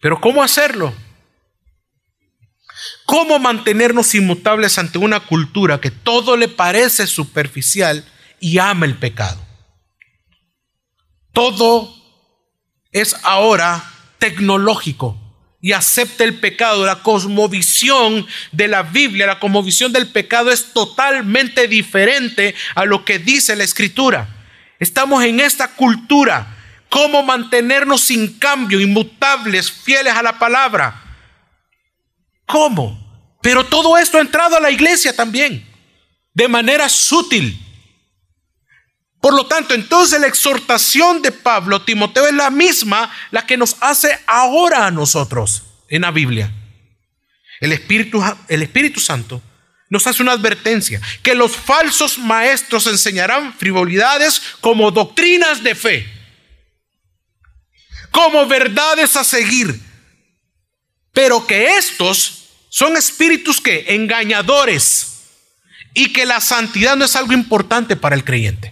Pero 0.00 0.20
¿cómo 0.20 0.42
hacerlo? 0.42 0.92
¿Cómo 3.06 3.38
mantenernos 3.38 4.16
inmutables 4.16 4.78
ante 4.78 4.98
una 4.98 5.20
cultura 5.20 5.80
que 5.80 5.92
todo 5.92 6.36
le 6.36 6.48
parece 6.48 7.06
superficial 7.06 8.04
y 8.40 8.58
ama 8.58 8.84
el 8.84 8.96
pecado? 8.96 9.40
Todo 11.32 11.94
es 12.90 13.14
ahora 13.22 13.84
tecnológico 14.18 15.16
y 15.60 15.72
acepta 15.72 16.24
el 16.24 16.40
pecado. 16.40 16.84
La 16.84 17.04
cosmovisión 17.04 18.26
de 18.50 18.66
la 18.66 18.82
Biblia, 18.82 19.28
la 19.28 19.38
cosmovisión 19.38 19.92
del 19.92 20.08
pecado 20.08 20.50
es 20.50 20.72
totalmente 20.72 21.68
diferente 21.68 22.56
a 22.74 22.84
lo 22.86 23.04
que 23.04 23.20
dice 23.20 23.54
la 23.54 23.62
Escritura. 23.62 24.28
Estamos 24.80 25.22
en 25.22 25.38
esta 25.38 25.68
cultura. 25.68 26.56
¿Cómo 26.88 27.22
mantenernos 27.22 28.00
sin 28.00 28.36
cambio, 28.38 28.80
inmutables, 28.80 29.70
fieles 29.70 30.14
a 30.14 30.22
la 30.22 30.40
palabra? 30.40 31.05
¿Cómo? 32.46 33.38
Pero 33.42 33.66
todo 33.66 33.96
esto 33.96 34.18
ha 34.18 34.20
entrado 34.20 34.56
a 34.56 34.60
la 34.60 34.70
iglesia 34.70 35.14
también. 35.14 35.64
de 36.34 36.48
manera 36.48 36.86
sutil. 36.90 37.58
Por 39.22 39.34
lo 39.34 39.46
tanto, 39.46 39.72
entonces 39.72 40.20
la 40.20 40.26
exhortación 40.26 41.22
de 41.22 41.32
Pablo 41.32 41.80
Timoteo 41.80 42.26
es 42.26 42.34
la 42.34 42.50
misma 42.50 43.10
la 43.30 43.46
que 43.46 43.56
nos 43.56 43.74
hace 43.80 44.20
ahora 44.26 44.86
a 44.86 44.90
nosotros 44.90 45.62
en 45.88 46.02
la 46.02 46.10
Biblia. 46.10 46.52
El 47.60 47.72
Espíritu, 47.72 48.22
el 48.48 48.62
Espíritu 48.62 49.00
Santo 49.00 49.42
nos 49.88 50.06
hace 50.06 50.22
una 50.22 50.32
advertencia, 50.32 51.00
que 51.22 51.34
los 51.34 51.56
falsos 51.56 52.18
maestros 52.18 52.86
enseñarán 52.86 53.54
frivolidades 53.54 54.42
como 54.60 54.90
doctrinas 54.90 55.62
de 55.62 55.74
fe, 55.74 56.06
como 58.10 58.46
verdades 58.46 59.16
a 59.16 59.24
seguir, 59.24 59.80
pero 61.12 61.46
que 61.46 61.78
estos 61.78 62.35
son 62.76 62.94
espíritus 62.98 63.58
que 63.58 63.94
engañadores 63.94 65.16
y 65.94 66.12
que 66.12 66.26
la 66.26 66.42
santidad 66.42 66.94
no 66.94 67.06
es 67.06 67.16
algo 67.16 67.32
importante 67.32 67.96
para 67.96 68.14
el 68.14 68.22
creyente. 68.22 68.70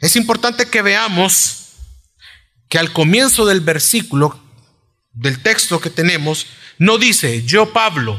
Es 0.00 0.16
importante 0.16 0.70
que 0.70 0.80
veamos 0.80 1.74
que 2.70 2.78
al 2.78 2.94
comienzo 2.94 3.44
del 3.44 3.60
versículo 3.60 4.42
del 5.12 5.42
texto 5.42 5.78
que 5.78 5.90
tenemos, 5.90 6.46
no 6.78 6.96
dice 6.96 7.44
yo 7.44 7.74
Pablo, 7.74 8.18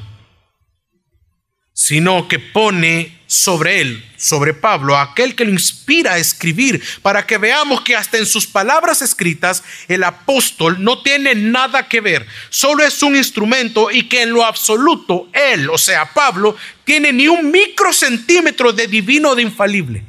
sino 1.76 2.30
que 2.30 2.40
pone 2.40 3.20
sobre 3.28 3.82
él, 3.82 4.04
sobre 4.16 4.54
Pablo, 4.54 4.98
aquel 4.98 5.36
que 5.36 5.44
lo 5.44 5.52
inspira 5.52 6.14
a 6.14 6.18
escribir, 6.18 6.82
para 7.02 7.28
que 7.28 7.38
veamos 7.38 7.82
que 7.82 7.98
hasta 7.98 8.18
en 8.18 8.26
sus 8.26 8.48
palabras 8.48 9.02
escritas 9.02 9.62
el 9.90 10.06
apóstol 10.06 10.82
no 10.82 11.02
tiene 11.02 11.36
nada 11.36 11.90
que 11.90 12.00
ver, 12.00 12.26
solo 12.50 12.82
es 12.86 13.04
un 13.04 13.18
instrumento 13.18 13.92
y 13.92 14.08
que 14.08 14.22
en 14.22 14.32
lo 14.32 14.46
absoluto 14.46 15.28
él, 15.34 15.70
o 15.70 15.78
sea, 15.78 16.14
Pablo, 16.14 16.56
tiene 16.86 17.12
ni 17.12 17.28
un 17.28 17.52
microcentímetro 17.52 18.72
de 18.72 18.88
divino 18.88 19.36
de 19.36 19.42
infalible. 19.42 20.06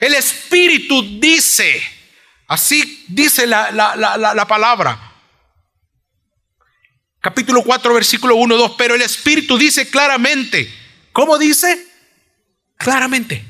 El 0.00 0.14
Espíritu 0.14 1.20
dice, 1.20 1.80
así 2.48 3.04
dice 3.06 3.46
la, 3.46 3.70
la 3.70 4.46
palabra, 4.48 5.11
capítulo 7.22 7.62
4, 7.62 7.94
versículo 7.94 8.34
1, 8.34 8.56
2, 8.56 8.72
pero 8.76 8.94
el 8.96 9.00
Espíritu 9.00 9.56
dice 9.56 9.88
claramente, 9.88 10.70
¿cómo 11.12 11.38
dice? 11.38 11.86
Claramente. 12.76 13.44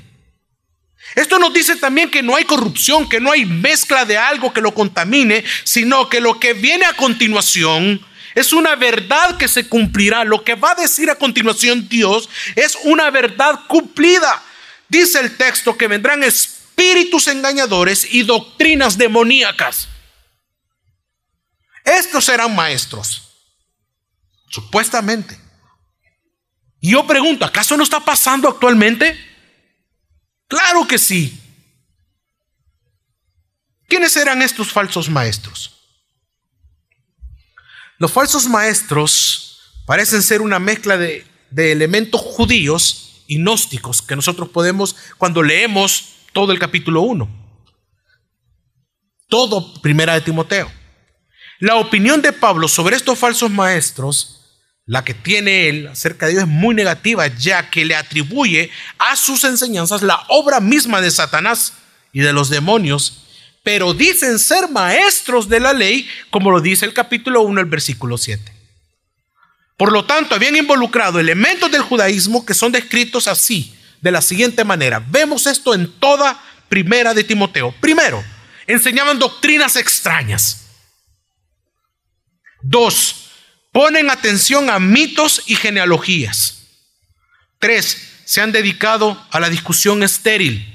Esto 1.15 1.39
nos 1.39 1.53
dice 1.53 1.77
también 1.77 2.11
que 2.11 2.23
no 2.23 2.37
hay 2.37 2.45
corrupción, 2.45 3.09
que 3.09 3.19
no 3.19 3.33
hay 3.33 3.45
mezcla 3.45 4.05
de 4.05 4.19
algo 4.19 4.53
que 4.53 4.61
lo 4.61 4.75
contamine, 4.75 5.43
sino 5.65 6.09
que 6.09 6.21
lo 6.21 6.39
que 6.39 6.53
viene 6.53 6.85
a 6.85 6.95
continuación 6.95 8.01
es 8.35 8.53
una 8.53 8.77
verdad 8.77 9.37
que 9.37 9.49
se 9.49 9.67
cumplirá. 9.69 10.25
Lo 10.25 10.45
que 10.45 10.55
va 10.55 10.73
a 10.73 10.81
decir 10.81 11.11
a 11.11 11.17
continuación 11.17 11.89
Dios 11.89 12.29
es 12.55 12.77
una 12.85 13.11
verdad 13.11 13.61
cumplida. 13.69 14.43
Dice 14.89 15.19
el 15.19 15.37
texto 15.37 15.77
que 15.77 15.89
vendrán 15.89 16.23
espíritus 16.23 17.27
engañadores 17.27 18.07
y 18.11 18.23
doctrinas 18.23 18.97
demoníacas. 18.97 19.89
Estos 21.85 22.27
serán 22.27 22.55
maestros. 22.55 23.32
Supuestamente. 24.53 25.39
Y 26.79 26.91
yo 26.91 27.07
pregunto, 27.07 27.47
¿acaso 27.47 27.75
no 27.75 27.83
está 27.83 28.01
pasando 28.01 28.49
actualmente? 28.49 29.19
Claro 30.47 30.87
que 30.87 30.99
sí. 30.99 31.41
¿Quiénes 33.89 34.15
eran 34.17 34.43
estos 34.43 34.71
falsos 34.71 35.09
maestros? 35.09 35.75
Los 37.97 38.13
falsos 38.13 38.47
maestros 38.47 39.81
parecen 39.87 40.23
ser 40.23 40.43
una 40.43 40.59
mezcla 40.59 40.99
de, 40.99 41.27
de 41.51 41.73
elementos 41.73 42.21
judíos 42.21 43.25
y 43.27 43.39
gnósticos 43.39 44.03
que 44.03 44.17
nosotros 44.17 44.51
podemos, 44.51 44.97
cuando 45.17 45.43
leemos 45.43 46.17
todo 46.35 46.53
el 46.53 46.59
capítulo 46.59 47.01
1, 47.03 47.29
todo 49.29 49.81
primera 49.81 50.13
de 50.13 50.21
Timoteo. 50.21 50.71
La 51.59 51.77
opinión 51.77 52.21
de 52.21 52.33
Pablo 52.33 52.69
sobre 52.69 52.97
estos 52.97 53.19
falsos 53.19 53.51
maestros 53.51 54.42
la 54.87 55.05
que 55.05 55.15
tiene 55.15 55.69
él 55.69 55.87
acerca 55.89 56.27
de 56.27 56.33
Dios 56.33 56.45
es 56.45 56.49
muy 56.49 56.75
negativa, 56.75 57.27
ya 57.29 57.71
que 57.71 57.85
le 57.85 57.95
atribuye 57.95 58.71
a 58.99 59.17
sus 59.17 59.45
enseñanzas 59.45 60.03
la 60.03 60.25
obra 60.29 60.61
misma 60.61 61.01
de 61.01 61.11
Satanás 61.11 61.75
y 62.13 62.21
de 62.21 62.33
los 62.33 62.51
demonios, 62.51 63.25
pero 63.63 63.95
dicen 63.95 64.39
ser 64.39 64.69
maestros 64.69 65.49
de 65.49 65.61
la 65.61 65.73
ley, 65.73 66.09
como 66.31 66.51
lo 66.51 66.61
dice 66.61 66.85
el 66.85 66.95
capítulo 66.95 67.43
1, 67.43 67.61
el 67.61 67.67
versículo 67.67 68.19
7. 68.19 68.53
Por 69.77 69.93
lo 69.93 70.05
tanto, 70.05 70.35
habían 70.35 70.57
involucrado 70.57 71.19
elementos 71.21 71.71
del 71.71 71.83
judaísmo 71.83 72.45
que 72.45 72.55
son 72.55 72.73
descritos 72.73 73.29
así, 73.29 73.75
de 74.01 74.11
la 74.11 74.21
siguiente 74.21 74.65
manera. 74.65 75.05
Vemos 75.09 75.47
esto 75.47 75.75
en 75.75 75.91
toda 75.99 76.43
primera 76.69 77.15
de 77.15 77.25
Timoteo. 77.25 77.73
Primero, 77.81 78.23
enseñaban 78.67 79.19
doctrinas 79.19 79.77
extrañas. 79.77 80.67
Dos, 82.63 83.22
Ponen 83.73 84.11
atención 84.11 84.69
a 84.69 84.79
mitos 84.79 85.43
y 85.47 85.57
genealogías. 85.57 86.67
Tres, 87.59 88.21
se 88.27 88.43
han 88.43 88.53
dedicado 88.53 89.27
a 89.31 89.41
la 89.41 89.49
discusión 89.49 90.03
estéril. 90.03 90.69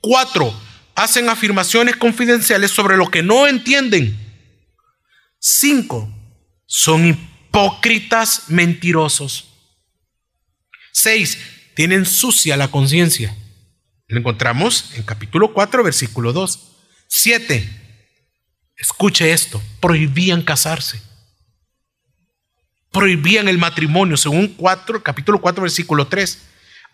Cuatro, 0.00 0.58
hacen 0.94 1.28
afirmaciones 1.28 1.96
confidenciales 1.96 2.70
sobre 2.70 2.96
lo 2.96 3.10
que 3.10 3.22
no 3.22 3.46
entienden. 3.46 4.18
Cinco, 5.38 6.10
son 6.66 7.06
hipócritas 7.06 8.44
mentirosos. 8.48 9.50
Seis, 10.92 11.38
tienen 11.74 12.06
sucia 12.06 12.56
la 12.56 12.68
conciencia. 12.68 13.36
Lo 14.06 14.18
encontramos 14.18 14.92
en 14.94 15.02
capítulo 15.02 15.52
4, 15.52 15.84
versículo 15.84 16.32
2. 16.32 16.60
Siete, 17.06 17.68
escuche 18.78 19.30
esto, 19.32 19.60
prohibían 19.80 20.40
casarse 20.40 21.02
prohibían 22.94 23.48
el 23.48 23.58
matrimonio, 23.58 24.16
según 24.16 24.54
4, 24.54 25.02
capítulo 25.02 25.40
4, 25.40 25.62
versículo 25.62 26.06
3. 26.06 26.38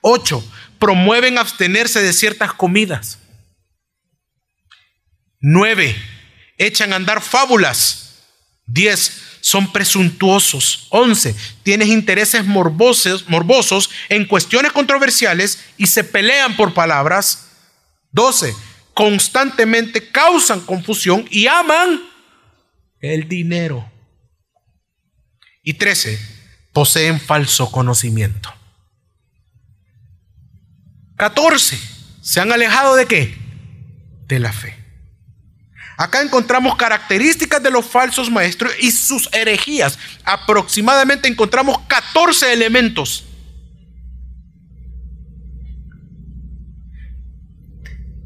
8. 0.01 0.45
Promueven 0.79 1.39
abstenerse 1.39 2.03
de 2.03 2.13
ciertas 2.15 2.55
comidas. 2.55 3.19
9. 5.41 5.95
Echan 6.59 6.93
a 6.93 6.97
andar 6.97 7.21
fábulas. 7.21 8.25
10. 8.67 9.13
Son 9.43 9.71
presuntuosos. 9.73 10.87
11. 10.89 11.37
Tienen 11.63 11.89
intereses 11.89 12.47
morbosos, 12.47 13.29
morbosos 13.29 13.91
en 14.09 14.25
cuestiones 14.25 14.73
controversiales 14.73 15.63
y 15.77 15.87
se 15.87 16.03
pelean 16.03 16.57
por 16.57 16.73
palabras. 16.73 17.51
12. 18.13 18.55
Constantemente 18.95 20.09
causan 20.09 20.61
confusión 20.61 21.27
y 21.31 21.47
aman 21.47 22.01
el 23.01 23.29
dinero. 23.29 23.90
Y 25.63 25.75
13, 25.75 26.19
poseen 26.73 27.21
falso 27.21 27.71
conocimiento. 27.71 28.53
14, 31.17 31.79
se 32.23 32.41
han 32.41 32.51
alejado 32.51 32.97
de 32.97 33.07
qué? 33.07 33.37
De 34.27 34.39
la 34.39 34.53
fe. 34.53 34.77
Acá 35.99 36.23
encontramos 36.23 36.77
características 36.77 37.63
de 37.63 37.71
los 37.71 37.85
falsos 37.85 38.31
maestros 38.31 38.73
y 38.81 38.91
sus 38.91 39.29
herejías. 39.33 39.99
Aproximadamente 40.25 41.29
encontramos 41.29 41.79
14 41.89 42.55
elementos. 42.55 43.25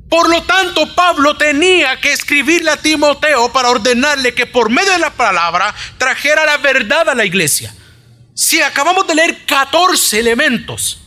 Por 0.08 0.28
lo 0.28 0.42
tanto, 0.42 0.94
Pablo 0.94 1.36
tenía 1.36 2.00
que 2.00 2.12
escribirle 2.12 2.70
a 2.70 2.76
Timoteo 2.76 3.52
para 3.52 3.70
ordenarle 3.70 4.34
que 4.34 4.46
por 4.46 4.70
medio 4.70 4.92
de 4.92 4.98
la 4.98 5.10
palabra 5.10 5.74
trajera 5.98 6.44
la 6.44 6.58
verdad 6.58 7.08
a 7.08 7.14
la 7.14 7.24
iglesia. 7.24 7.74
Si 8.34 8.60
acabamos 8.60 9.06
de 9.06 9.14
leer 9.14 9.44
14 9.46 10.18
elementos, 10.18 11.00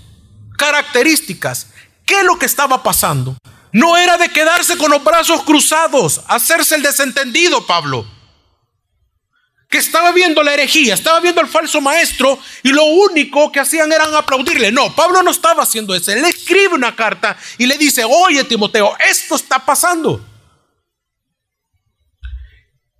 características, 0.57 1.67
¿qué 2.05 2.19
es 2.19 2.25
lo 2.25 2.37
que 2.39 2.45
estaba 2.45 2.83
pasando? 2.83 3.37
No 3.71 3.97
era 3.97 4.17
de 4.17 4.29
quedarse 4.29 4.77
con 4.77 4.91
los 4.91 5.03
brazos 5.03 5.43
cruzados, 5.43 6.21
hacerse 6.27 6.75
el 6.75 6.81
desentendido, 6.81 7.65
Pablo 7.65 8.16
que 9.69 9.77
estaba 9.77 10.11
viendo 10.11 10.41
la 10.43 10.53
herejía, 10.53 10.93
estaba 10.93 11.19
viendo 11.19 11.41
al 11.41 11.47
falso 11.47 11.81
maestro 11.81 12.39
y 12.63 12.69
lo 12.69 12.85
único 12.85 13.51
que 13.51 13.59
hacían 13.59 13.91
era 13.91 14.05
aplaudirle. 14.17 14.71
No, 14.71 14.95
Pablo 14.95 15.21
no 15.21 15.31
estaba 15.31 15.63
haciendo 15.63 15.93
eso. 15.93 16.11
Él 16.11 16.23
escribe 16.25 16.73
una 16.73 16.95
carta 16.95 17.37
y 17.57 17.65
le 17.65 17.77
dice, 17.77 18.03
oye 18.05 18.43
Timoteo, 18.45 18.95
esto 19.09 19.35
está 19.35 19.59
pasando. 19.59 20.25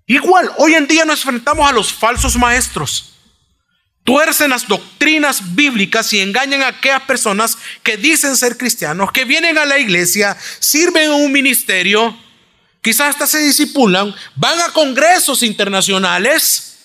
Igual, 0.06 0.52
hoy 0.58 0.74
en 0.74 0.88
día 0.88 1.06
nos 1.06 1.20
enfrentamos 1.20 1.70
a 1.70 1.74
los 1.74 1.94
falsos 1.94 2.38
maestros. 2.38 3.14
Tuercen 4.04 4.52
las 4.52 4.66
doctrinas 4.66 5.54
bíblicas 5.54 6.14
y 6.14 6.22
engañan 6.22 6.62
a 6.62 6.68
aquellas 6.68 7.02
personas 7.04 7.58
que 7.84 7.98
dicen 7.98 8.38
ser 8.38 8.58
cristianos, 8.58 9.12
que 9.12 9.26
vienen 9.26 9.58
a 9.58 9.66
la 9.66 9.80
iglesia, 9.80 10.38
sirven 10.60 11.04
en 11.04 11.12
un 11.12 11.32
ministerio, 11.34 12.18
quizás 12.88 13.10
hasta 13.10 13.28
se 13.28 13.40
disipulan, 13.40 14.16
van 14.38 14.62
a 14.62 14.72
congresos 14.72 15.44
internacionales, 15.44 16.78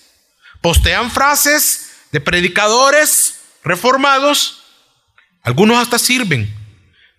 postean 0.59 1.09
frases 1.09 1.91
de 2.11 2.19
predicadores 2.19 3.39
reformados, 3.63 4.65
algunos 5.43 5.77
hasta 5.77 5.97
sirven, 5.97 6.53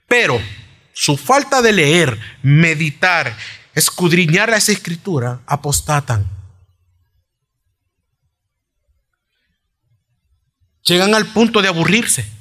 pero 0.06 0.38
su 0.92 1.16
falta 1.16 1.62
de 1.62 1.72
leer, 1.72 2.20
meditar, 2.42 3.34
escudriñar 3.74 4.50
esa 4.50 4.72
escritura, 4.72 5.40
apostatan. 5.46 6.30
Llegan 10.82 11.14
al 11.14 11.24
punto 11.32 11.62
de 11.62 11.68
aburrirse. 11.68 12.33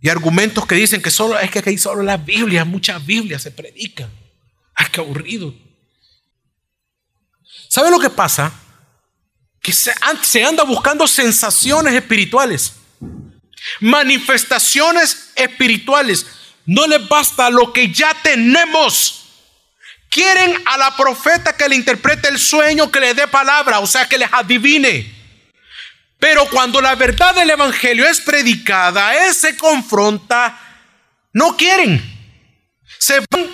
Y 0.00 0.08
argumentos 0.08 0.66
que 0.66 0.74
dicen 0.74 1.02
que 1.02 1.10
solo 1.10 1.38
es 1.38 1.50
que 1.50 1.58
aquí 1.58 1.76
solo 1.76 2.02
la 2.02 2.16
Biblia, 2.16 2.64
muchas 2.64 3.04
Biblias 3.04 3.42
se 3.42 3.50
predican. 3.50 4.10
Ay, 4.74 4.86
qué 4.90 5.00
aburrido. 5.00 5.54
¿Sabe 7.68 7.90
lo 7.90 7.98
que 8.00 8.08
pasa? 8.08 8.52
Que 9.60 9.72
se, 9.72 9.92
se 10.22 10.42
anda 10.42 10.64
buscando 10.64 11.06
sensaciones 11.06 11.92
espirituales, 11.92 12.72
manifestaciones 13.80 15.32
espirituales. 15.36 16.26
No 16.64 16.86
les 16.86 17.06
basta 17.06 17.50
lo 17.50 17.72
que 17.72 17.92
ya 17.92 18.16
tenemos. 18.22 19.26
Quieren 20.08 20.56
a 20.64 20.78
la 20.78 20.96
profeta 20.96 21.56
que 21.56 21.68
le 21.68 21.76
interprete 21.76 22.28
el 22.28 22.38
sueño, 22.38 22.90
que 22.90 23.00
le 23.00 23.14
dé 23.14 23.28
palabra, 23.28 23.80
o 23.80 23.86
sea, 23.86 24.08
que 24.08 24.18
les 24.18 24.32
adivine. 24.32 25.19
Pero 26.20 26.46
cuando 26.50 26.80
la 26.80 26.94
verdad 26.94 27.34
del 27.34 27.50
Evangelio 27.50 28.06
es 28.06 28.20
predicada, 28.20 29.26
es 29.26 29.38
se 29.38 29.56
confronta, 29.56 30.60
no 31.32 31.56
quieren. 31.56 32.00
Se 32.98 33.20
van 33.30 33.46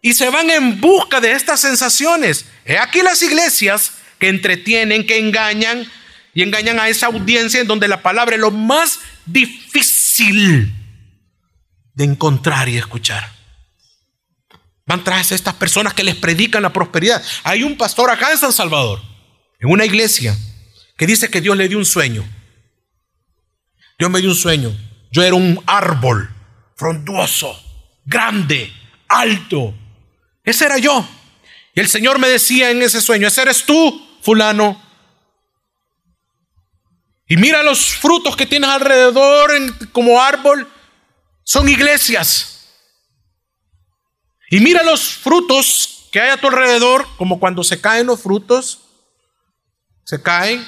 y 0.00 0.14
se 0.14 0.30
van 0.30 0.48
en 0.50 0.80
busca 0.80 1.20
de 1.20 1.32
estas 1.32 1.60
sensaciones. 1.60 2.46
He 2.64 2.78
aquí 2.78 3.02
las 3.02 3.22
iglesias 3.22 3.92
que 4.18 4.28
entretienen, 4.28 5.06
que 5.06 5.18
engañan 5.18 5.86
y 6.32 6.42
engañan 6.42 6.80
a 6.80 6.88
esa 6.88 7.06
audiencia 7.06 7.60
en 7.60 7.66
donde 7.66 7.86
la 7.86 8.02
palabra 8.02 8.36
es 8.36 8.40
lo 8.40 8.50
más 8.50 9.00
difícil 9.26 10.72
de 11.92 12.04
encontrar 12.04 12.68
y 12.68 12.78
escuchar. 12.78 13.30
Van 14.86 15.04
tras 15.04 15.32
estas 15.32 15.54
personas 15.54 15.92
que 15.92 16.04
les 16.04 16.14
predican 16.14 16.62
la 16.62 16.72
prosperidad. 16.72 17.22
Hay 17.42 17.62
un 17.62 17.76
pastor 17.76 18.10
acá 18.10 18.30
en 18.30 18.38
San 18.38 18.52
Salvador, 18.52 19.02
en 19.58 19.70
una 19.70 19.84
iglesia, 19.84 20.36
que 20.96 21.06
dice 21.06 21.28
que 21.28 21.40
Dios 21.40 21.56
le 21.56 21.68
dio 21.68 21.78
un 21.78 21.84
sueño. 21.84 22.24
Dios 23.98 24.10
me 24.10 24.20
dio 24.20 24.30
un 24.30 24.36
sueño. 24.36 24.76
Yo 25.10 25.22
era 25.22 25.34
un 25.34 25.62
árbol 25.66 26.28
frondoso, 26.74 27.58
grande, 28.04 28.72
alto. 29.08 29.74
Ese 30.44 30.66
era 30.66 30.78
yo. 30.78 31.06
Y 31.74 31.80
el 31.80 31.88
Señor 31.88 32.18
me 32.18 32.28
decía 32.28 32.70
en 32.70 32.82
ese 32.82 33.00
sueño, 33.00 33.28
ese 33.28 33.42
eres 33.42 33.64
tú, 33.64 34.18
fulano. 34.22 34.82
Y 37.28 37.36
mira 37.36 37.62
los 37.62 37.94
frutos 37.96 38.36
que 38.36 38.46
tienes 38.46 38.70
alrededor 38.70 39.52
como 39.92 40.22
árbol, 40.22 40.70
son 41.42 41.68
iglesias. 41.68 42.68
Y 44.50 44.60
mira 44.60 44.82
los 44.82 45.14
frutos 45.14 46.08
que 46.12 46.20
hay 46.20 46.30
a 46.30 46.36
tu 46.36 46.46
alrededor, 46.46 47.06
como 47.16 47.40
cuando 47.40 47.64
se 47.64 47.80
caen 47.80 48.06
los 48.06 48.22
frutos, 48.22 48.80
se 50.04 50.22
caen 50.22 50.66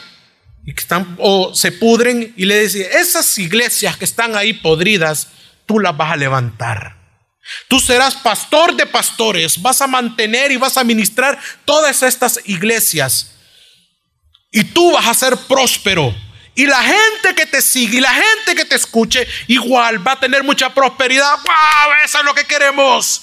y 0.69 0.75
que 0.75 0.83
están 0.83 1.17
o 1.19 1.55
se 1.55 1.73
pudren 1.73 2.35
y 2.37 2.45
le 2.45 2.57
decía, 2.57 2.87
esas 2.91 3.39
iglesias 3.39 3.97
que 3.97 4.05
están 4.05 4.37
ahí 4.37 4.53
podridas, 4.53 5.29
tú 5.65 5.79
las 5.79 5.97
vas 5.97 6.13
a 6.13 6.17
levantar. 6.17 6.95
Tú 7.69 7.81
serás 7.81 8.17
pastor 8.17 8.77
de 8.77 8.85
pastores, 8.85 9.63
vas 9.63 9.81
a 9.81 9.87
mantener 9.87 10.53
y 10.53 10.59
vas 10.59 10.77
a 10.77 10.85
ministrar 10.85 11.39
todas 11.65 12.03
estas 12.03 12.41
iglesias. 12.45 13.31
Y 14.51 14.63
tú 14.63 14.93
vas 14.93 15.07
a 15.07 15.15
ser 15.15 15.39
próspero. 15.39 16.15
Y 16.55 16.67
la 16.67 16.83
gente 16.83 17.35
que 17.35 17.47
te 17.47 17.63
sigue 17.63 17.97
y 17.97 18.03
la 18.03 18.13
gente 18.13 18.55
que 18.55 18.67
te 18.67 18.75
escuche 18.75 19.27
igual 19.47 20.07
va 20.07 20.13
a 20.13 20.21
tener 20.21 20.45
mucha 20.45 20.75
prosperidad. 20.75 21.37
¡Wow! 21.37 21.95
Eso 22.05 22.19
es 22.19 22.25
lo 22.27 22.35
que 22.35 22.45
queremos. 22.45 23.23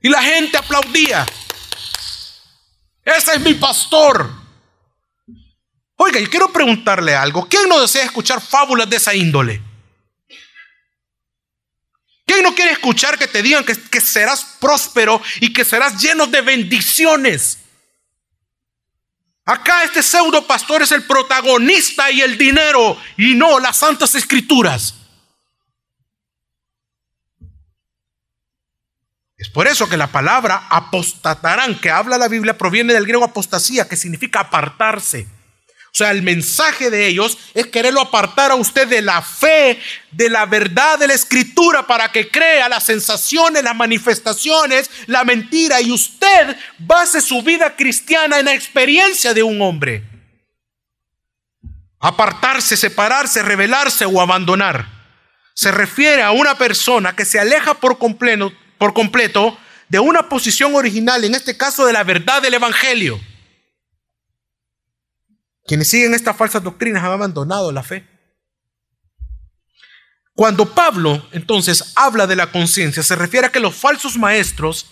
Y 0.00 0.08
la 0.08 0.22
gente 0.22 0.56
aplaudía. 0.56 1.26
Ese 3.04 3.34
es 3.34 3.40
mi 3.40 3.52
pastor. 3.52 4.45
Oiga, 5.96 6.20
y 6.20 6.26
quiero 6.26 6.52
preguntarle 6.52 7.14
algo. 7.14 7.48
¿Quién 7.48 7.68
no 7.68 7.80
desea 7.80 8.04
escuchar 8.04 8.40
fábulas 8.40 8.88
de 8.88 8.96
esa 8.96 9.14
índole? 9.14 9.62
¿Quién 12.26 12.42
no 12.42 12.54
quiere 12.54 12.72
escuchar 12.72 13.18
que 13.18 13.28
te 13.28 13.42
digan 13.42 13.64
que, 13.64 13.74
que 13.74 14.00
serás 14.00 14.44
próspero 14.60 15.22
y 15.40 15.52
que 15.52 15.64
serás 15.64 16.00
lleno 16.00 16.26
de 16.26 16.40
bendiciones? 16.42 17.58
Acá 19.44 19.84
este 19.84 20.02
pseudo 20.02 20.44
pastor 20.46 20.82
es 20.82 20.90
el 20.90 21.04
protagonista 21.04 22.10
y 22.10 22.20
el 22.20 22.36
dinero 22.36 22.98
y 23.16 23.34
no 23.34 23.60
las 23.60 23.76
santas 23.76 24.14
escrituras. 24.16 24.94
Es 29.36 29.48
por 29.50 29.68
eso 29.68 29.88
que 29.88 29.96
la 29.96 30.08
palabra 30.08 30.66
apostatarán, 30.68 31.78
que 31.78 31.90
habla 31.90 32.18
la 32.18 32.26
Biblia, 32.26 32.58
proviene 32.58 32.94
del 32.94 33.04
griego 33.04 33.24
apostasía, 33.24 33.88
que 33.88 33.96
significa 33.96 34.40
apartarse. 34.40 35.28
O 35.96 35.98
sea, 35.98 36.10
el 36.10 36.20
mensaje 36.20 36.90
de 36.90 37.06
ellos 37.06 37.38
es 37.54 37.68
quererlo 37.68 38.02
apartar 38.02 38.50
a 38.50 38.54
usted 38.54 38.86
de 38.86 39.00
la 39.00 39.22
fe, 39.22 39.80
de 40.12 40.28
la 40.28 40.44
verdad 40.44 40.98
de 40.98 41.06
la 41.06 41.14
escritura 41.14 41.86
para 41.86 42.12
que 42.12 42.30
crea 42.30 42.68
las 42.68 42.84
sensaciones, 42.84 43.64
las 43.64 43.74
manifestaciones, 43.74 44.90
la 45.06 45.24
mentira 45.24 45.80
y 45.80 45.90
usted 45.90 46.54
base 46.76 47.22
su 47.22 47.40
vida 47.42 47.76
cristiana 47.76 48.38
en 48.38 48.44
la 48.44 48.52
experiencia 48.52 49.32
de 49.32 49.42
un 49.42 49.62
hombre. 49.62 50.04
Apartarse, 51.98 52.76
separarse, 52.76 53.42
rebelarse 53.42 54.04
o 54.04 54.20
abandonar. 54.20 54.86
Se 55.54 55.70
refiere 55.70 56.22
a 56.22 56.30
una 56.32 56.58
persona 56.58 57.16
que 57.16 57.24
se 57.24 57.40
aleja 57.40 57.72
por 57.72 57.96
completo, 57.96 58.52
por 58.76 58.92
completo 58.92 59.58
de 59.88 59.98
una 59.98 60.28
posición 60.28 60.74
original, 60.74 61.24
en 61.24 61.34
este 61.34 61.56
caso 61.56 61.86
de 61.86 61.94
la 61.94 62.04
verdad 62.04 62.42
del 62.42 62.52
Evangelio. 62.52 63.18
Quienes 65.66 65.88
siguen 65.88 66.14
estas 66.14 66.36
falsas 66.36 66.62
doctrinas 66.62 67.02
han 67.02 67.12
abandonado 67.12 67.72
la 67.72 67.82
fe. 67.82 68.06
Cuando 70.34 70.74
Pablo 70.74 71.26
entonces 71.32 71.92
habla 71.96 72.26
de 72.26 72.36
la 72.36 72.52
conciencia, 72.52 73.02
se 73.02 73.16
refiere 73.16 73.46
a 73.46 73.52
que 73.52 73.60
los 73.60 73.74
falsos 73.74 74.18
maestros 74.18 74.86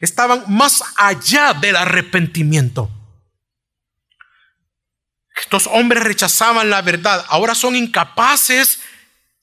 estaban 0.00 0.44
más 0.48 0.82
allá 0.96 1.52
del 1.52 1.76
arrepentimiento. 1.76 2.90
Estos 5.38 5.66
hombres 5.66 6.02
rechazaban 6.02 6.70
la 6.70 6.80
verdad, 6.80 7.24
ahora 7.28 7.54
son 7.54 7.76
incapaces 7.76 8.80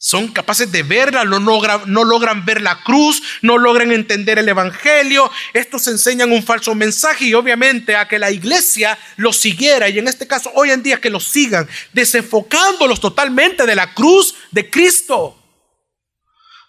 son 0.05 0.27
capaces 0.27 0.69
de 0.69 0.83
verla, 0.83 1.23
no 1.23 1.39
logran, 1.39 2.43
ver 2.43 2.61
la 2.61 2.83
cruz, 2.83 3.23
no 3.41 3.57
logran 3.57 3.89
entender 3.93 4.37
el 4.37 4.49
Evangelio. 4.49 5.31
Estos 5.53 5.87
enseñan 5.87 6.33
un 6.33 6.43
falso 6.43 6.75
mensaje 6.75 7.23
y 7.23 7.33
obviamente 7.33 7.95
a 7.95 8.05
que 8.09 8.19
la 8.19 8.29
iglesia 8.29 8.99
los 9.15 9.37
siguiera 9.37 9.87
y 9.87 9.99
en 9.99 10.09
este 10.09 10.27
caso 10.27 10.51
hoy 10.55 10.71
en 10.71 10.83
día 10.83 10.99
que 10.99 11.09
los 11.09 11.23
sigan, 11.23 11.69
desenfocándolos 11.93 12.99
totalmente 12.99 13.65
de 13.65 13.75
la 13.77 13.93
cruz 13.93 14.35
de 14.51 14.69
Cristo. 14.69 15.41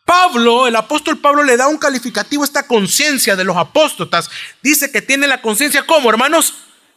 Pablo, 0.04 0.68
el 0.68 0.76
apóstol 0.76 1.18
Pablo 1.18 1.42
le 1.42 1.56
da 1.56 1.66
un 1.66 1.78
calificativo 1.78 2.44
a 2.44 2.46
esta 2.46 2.68
conciencia 2.68 3.34
de 3.34 3.42
los 3.42 3.56
apóstotas. 3.56 4.30
Dice 4.62 4.92
que 4.92 5.02
tiene 5.02 5.26
la 5.26 5.42
conciencia 5.42 5.84
como, 5.84 6.08
hermanos, 6.08 6.54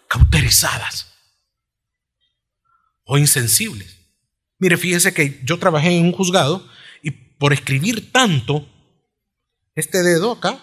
cauterizadas 0.08 1.08
o 3.06 3.18
insensibles. 3.18 3.97
Mire, 4.60 4.78
fíjese 4.78 5.14
que 5.14 5.40
yo 5.44 5.60
trabajé 5.60 5.90
en 5.92 6.06
un 6.06 6.12
juzgado 6.12 6.68
y 7.04 7.12
por 7.12 7.54
escribir 7.54 8.12
tanto, 8.12 8.68
este 9.76 10.02
dedo 10.02 10.32
acá, 10.34 10.58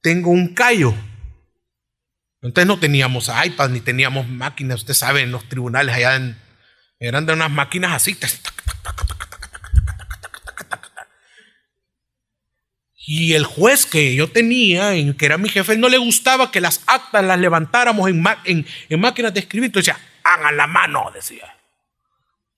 tengo 0.00 0.30
un 0.30 0.54
callo. 0.54 0.94
Entonces 2.42 2.66
no 2.66 2.78
teníamos 2.78 3.28
iPad 3.28 3.70
ni 3.70 3.80
teníamos 3.80 4.28
máquinas, 4.28 4.80
usted 4.80 4.94
sabe, 4.94 5.22
en 5.22 5.32
los 5.32 5.48
tribunales 5.48 5.94
allá 5.94 6.36
eran 7.00 7.26
de 7.26 7.32
unas 7.32 7.50
máquinas 7.50 7.92
así. 7.92 8.16
Y 13.06 13.34
el 13.34 13.44
juez 13.44 13.86
que 13.86 14.14
yo 14.14 14.30
tenía, 14.30 14.92
que 15.16 15.26
era 15.26 15.36
mi 15.36 15.48
jefe, 15.48 15.76
no 15.76 15.88
le 15.88 15.98
gustaba 15.98 16.52
que 16.52 16.60
las 16.60 16.82
actas 16.86 17.24
las 17.24 17.40
levantáramos 17.40 18.08
en, 18.08 18.22
máquinas 19.00 19.34
de 19.34 19.40
escribir. 19.40 19.66
Entonces 19.66 19.94
decía, 19.96 20.08
hagan 20.22 20.56
la 20.56 20.68
mano, 20.68 21.10
decía 21.12 21.59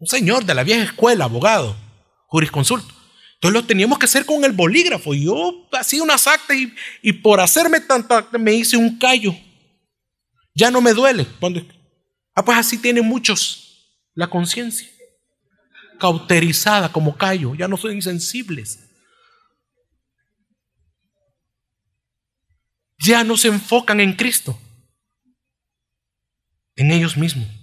un 0.03 0.09
señor 0.09 0.45
de 0.45 0.53
la 0.53 0.65
vieja 0.65 0.83
escuela, 0.83 1.27
abogado, 1.27 1.77
jurisconsulto. 2.27 2.93
Entonces 3.35 3.63
lo 3.63 3.65
teníamos 3.65 4.01
que 4.01 4.07
hacer 4.07 4.27
con 4.27 4.45
el 4.45 4.51
bolígrafo. 4.51 5.15
Yo 5.15 5.69
hacía 5.71 6.03
unas 6.03 6.27
actas 6.27 6.57
y, 6.57 6.75
y 7.03 7.13
por 7.13 7.39
hacerme 7.39 7.79
tanto 7.79 8.13
acta 8.13 8.37
me 8.37 8.53
hice 8.53 8.77
un 8.77 8.99
callo. 8.99 9.33
Ya 10.57 10.73
no 10.73 10.81
me 10.81 10.93
duele. 10.93 11.25
Cuando, 11.39 11.65
ah, 12.35 12.45
pues 12.45 12.59
así 12.59 12.79
tienen 12.79 13.05
muchos 13.05 13.95
la 14.15 14.29
conciencia. 14.29 14.89
Cauterizada 16.01 16.91
como 16.91 17.17
callo. 17.17 17.55
Ya 17.55 17.69
no 17.69 17.77
son 17.77 17.93
insensibles. 17.93 18.81
Ya 22.99 23.23
no 23.23 23.37
se 23.37 23.47
enfocan 23.47 24.01
en 24.01 24.15
Cristo. 24.15 24.59
En 26.75 26.91
ellos 26.91 27.17
mismos. 27.17 27.62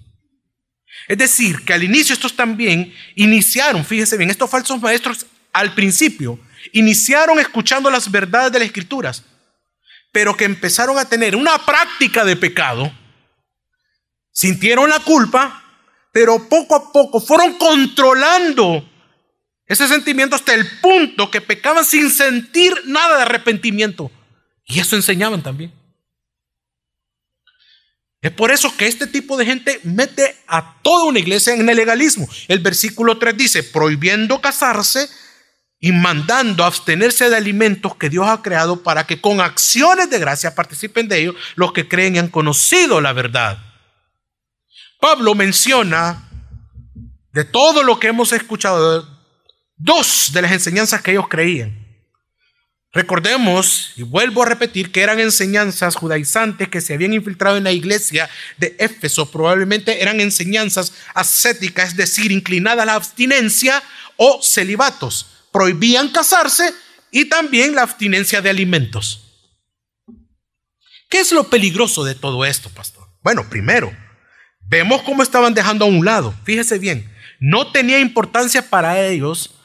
Es 1.08 1.18
decir, 1.18 1.64
que 1.64 1.72
al 1.72 1.82
inicio 1.82 2.12
estos 2.12 2.34
también 2.34 2.94
iniciaron, 3.14 3.84
fíjese 3.84 4.16
bien, 4.16 4.30
estos 4.30 4.50
falsos 4.50 4.80
maestros 4.80 5.26
al 5.52 5.74
principio 5.74 6.38
iniciaron 6.72 7.40
escuchando 7.40 7.90
las 7.90 8.10
verdades 8.10 8.52
de 8.52 8.58
las 8.60 8.66
escrituras, 8.66 9.24
pero 10.12 10.36
que 10.36 10.44
empezaron 10.44 10.98
a 10.98 11.08
tener 11.08 11.36
una 11.36 11.58
práctica 11.64 12.24
de 12.24 12.36
pecado, 12.36 12.92
sintieron 14.32 14.88
la 14.88 15.00
culpa, 15.00 15.64
pero 16.12 16.48
poco 16.48 16.74
a 16.74 16.92
poco 16.92 17.20
fueron 17.20 17.54
controlando 17.54 18.88
ese 19.66 19.86
sentimiento 19.86 20.34
hasta 20.34 20.52
el 20.54 20.66
punto 20.80 21.30
que 21.30 21.40
pecaban 21.40 21.84
sin 21.84 22.10
sentir 22.10 22.74
nada 22.86 23.16
de 23.16 23.22
arrepentimiento. 23.22 24.10
Y 24.66 24.80
eso 24.80 24.96
enseñaban 24.96 25.42
también. 25.42 25.72
Es 28.22 28.32
por 28.32 28.50
eso 28.50 28.76
que 28.76 28.86
este 28.86 29.06
tipo 29.06 29.36
de 29.38 29.46
gente 29.46 29.80
mete 29.82 30.36
a 30.46 30.74
toda 30.82 31.04
una 31.04 31.18
iglesia 31.18 31.54
en 31.54 31.68
el 31.68 31.76
legalismo. 31.76 32.28
El 32.48 32.58
versículo 32.58 33.16
3 33.16 33.36
dice, 33.36 33.62
prohibiendo 33.62 34.42
casarse 34.42 35.08
y 35.78 35.92
mandando 35.92 36.64
abstenerse 36.64 37.30
de 37.30 37.36
alimentos 37.36 37.96
que 37.96 38.10
Dios 38.10 38.26
ha 38.28 38.42
creado 38.42 38.82
para 38.82 39.06
que 39.06 39.22
con 39.22 39.40
acciones 39.40 40.10
de 40.10 40.18
gracia 40.18 40.54
participen 40.54 41.08
de 41.08 41.20
ellos 41.20 41.36
los 41.54 41.72
que 41.72 41.88
creen 41.88 42.16
y 42.16 42.18
han 42.18 42.28
conocido 42.28 43.00
la 43.00 43.14
verdad. 43.14 43.58
Pablo 45.00 45.34
menciona 45.34 46.28
de 47.32 47.44
todo 47.44 47.82
lo 47.82 47.98
que 47.98 48.08
hemos 48.08 48.32
escuchado, 48.34 49.08
dos 49.76 50.30
de 50.34 50.42
las 50.42 50.52
enseñanzas 50.52 51.00
que 51.00 51.12
ellos 51.12 51.28
creían. 51.28 51.79
Recordemos, 52.92 53.92
y 53.96 54.02
vuelvo 54.02 54.42
a 54.42 54.46
repetir, 54.46 54.90
que 54.90 55.02
eran 55.02 55.20
enseñanzas 55.20 55.94
judaizantes 55.94 56.68
que 56.68 56.80
se 56.80 56.94
habían 56.94 57.14
infiltrado 57.14 57.56
en 57.56 57.64
la 57.64 57.70
iglesia 57.70 58.28
de 58.58 58.74
Éfeso. 58.80 59.30
Probablemente 59.30 60.02
eran 60.02 60.20
enseñanzas 60.20 60.92
ascéticas, 61.14 61.90
es 61.90 61.96
decir, 61.96 62.32
inclinadas 62.32 62.82
a 62.82 62.86
la 62.86 62.94
abstinencia 62.94 63.80
o 64.16 64.40
celibatos. 64.42 65.44
Prohibían 65.52 66.08
casarse 66.08 66.74
y 67.12 67.26
también 67.26 67.76
la 67.76 67.82
abstinencia 67.82 68.42
de 68.42 68.50
alimentos. 68.50 69.24
¿Qué 71.08 71.20
es 71.20 71.30
lo 71.30 71.48
peligroso 71.48 72.02
de 72.02 72.16
todo 72.16 72.44
esto, 72.44 72.70
pastor? 72.70 73.06
Bueno, 73.22 73.48
primero, 73.48 73.96
vemos 74.68 75.02
cómo 75.02 75.22
estaban 75.22 75.54
dejando 75.54 75.84
a 75.84 75.88
un 75.88 76.04
lado. 76.04 76.34
Fíjese 76.44 76.78
bien, 76.78 77.08
no 77.38 77.70
tenía 77.70 78.00
importancia 78.00 78.68
para 78.68 79.00
ellos 79.00 79.59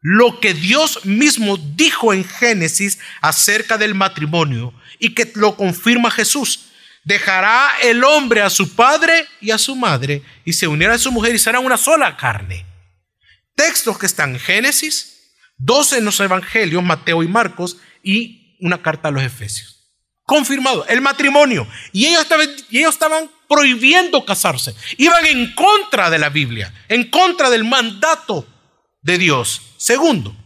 lo 0.00 0.40
que 0.40 0.54
Dios 0.54 1.04
mismo 1.04 1.56
dijo 1.56 2.12
en 2.12 2.24
Génesis 2.24 2.98
acerca 3.20 3.78
del 3.78 3.94
matrimonio 3.94 4.72
y 4.98 5.14
que 5.14 5.30
lo 5.34 5.56
confirma 5.56 6.10
Jesús. 6.10 6.66
Dejará 7.04 7.70
el 7.82 8.04
hombre 8.04 8.42
a 8.42 8.50
su 8.50 8.74
padre 8.74 9.26
y 9.40 9.50
a 9.50 9.58
su 9.58 9.74
madre 9.74 10.22
y 10.44 10.52
se 10.52 10.68
unirá 10.68 10.94
a 10.94 10.98
su 10.98 11.10
mujer 11.10 11.34
y 11.34 11.38
será 11.38 11.58
una 11.58 11.76
sola 11.76 12.16
carne. 12.16 12.66
Textos 13.54 13.98
que 13.98 14.06
están 14.06 14.34
en 14.34 14.40
Génesis, 14.40 15.32
dos 15.56 15.92
en 15.92 16.04
los 16.04 16.20
evangelios, 16.20 16.82
Mateo 16.82 17.22
y 17.22 17.28
Marcos, 17.28 17.78
y 18.02 18.56
una 18.60 18.82
carta 18.82 19.08
a 19.08 19.10
los 19.10 19.22
Efesios. 19.22 19.76
Confirmado, 20.22 20.86
el 20.86 21.00
matrimonio. 21.00 21.66
Y 21.92 22.06
ellos 22.06 22.22
estaban, 22.22 22.48
y 22.70 22.78
ellos 22.78 22.94
estaban 22.94 23.30
prohibiendo 23.48 24.24
casarse. 24.24 24.74
Iban 24.98 25.26
en 25.26 25.54
contra 25.54 26.10
de 26.10 26.18
la 26.18 26.28
Biblia, 26.28 26.72
en 26.88 27.10
contra 27.10 27.50
del 27.50 27.64
mandato 27.64 28.46
de 29.08 29.16
Dios. 29.16 29.62
Segundo, 29.78 30.36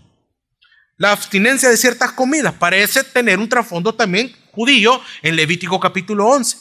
la 0.96 1.11
abstinencia 1.11 1.68
de 1.68 1.77
ciertas 1.77 2.12
comidas 2.12 2.55
parece 2.55 3.03
tener 3.03 3.40
un 3.40 3.48
trasfondo 3.48 3.92
también 3.92 4.35
judío 4.53 5.03
en 5.20 5.35
Levítico 5.35 5.81
capítulo 5.81 6.29
11, 6.29 6.57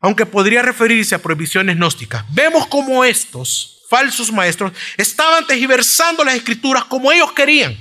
aunque 0.00 0.26
podría 0.26 0.62
referirse 0.62 1.14
a 1.14 1.22
prohibiciones 1.22 1.76
gnósticas. 1.76 2.24
Vemos 2.30 2.66
cómo 2.66 3.04
estos 3.04 3.84
falsos 3.88 4.32
maestros 4.32 4.72
estaban 4.96 5.46
tergiversando 5.46 6.24
las 6.24 6.34
escrituras 6.34 6.84
como 6.86 7.12
ellos 7.12 7.30
querían. 7.30 7.76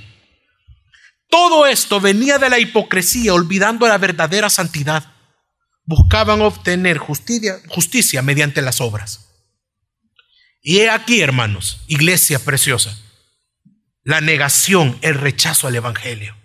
Todo 1.28 1.65
esto 1.65 2.00
venía 2.00 2.38
de 2.38 2.52
la 2.52 2.60
hipocresía, 2.60 3.34
olvidando 3.34 3.88
la 3.88 3.98
verdadera 3.98 4.52
santidad. 4.52 5.12
Buscaban 5.86 6.39
obtener 6.41 7.00
justicia, 7.00 7.56
justicia 7.67 8.22
mediante 8.22 8.62
las 8.62 8.80
obras. 8.80 9.28
Y 10.62 10.82
he 10.82 10.91
aquí, 10.91 11.19
hermanos, 11.19 11.82
iglesia 11.88 12.38
preciosa, 12.38 12.96
la 14.04 14.22
negación, 14.22 14.98
el 15.02 15.16
rechazo 15.16 15.68
al 15.68 15.76
Evangelio. 15.76 16.36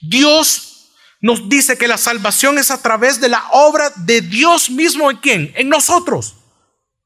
Dios 0.00 0.90
nos 1.20 1.48
dice 1.48 1.76
que 1.76 1.88
la 1.88 1.98
salvación 1.98 2.58
es 2.58 2.70
a 2.70 2.80
través 2.80 3.20
de 3.20 3.28
la 3.28 3.44
obra 3.50 3.90
de 3.96 4.20
Dios 4.20 4.70
mismo 4.70 5.10
en 5.10 5.16
quién? 5.16 5.52
En 5.56 5.68
nosotros. 5.68 6.36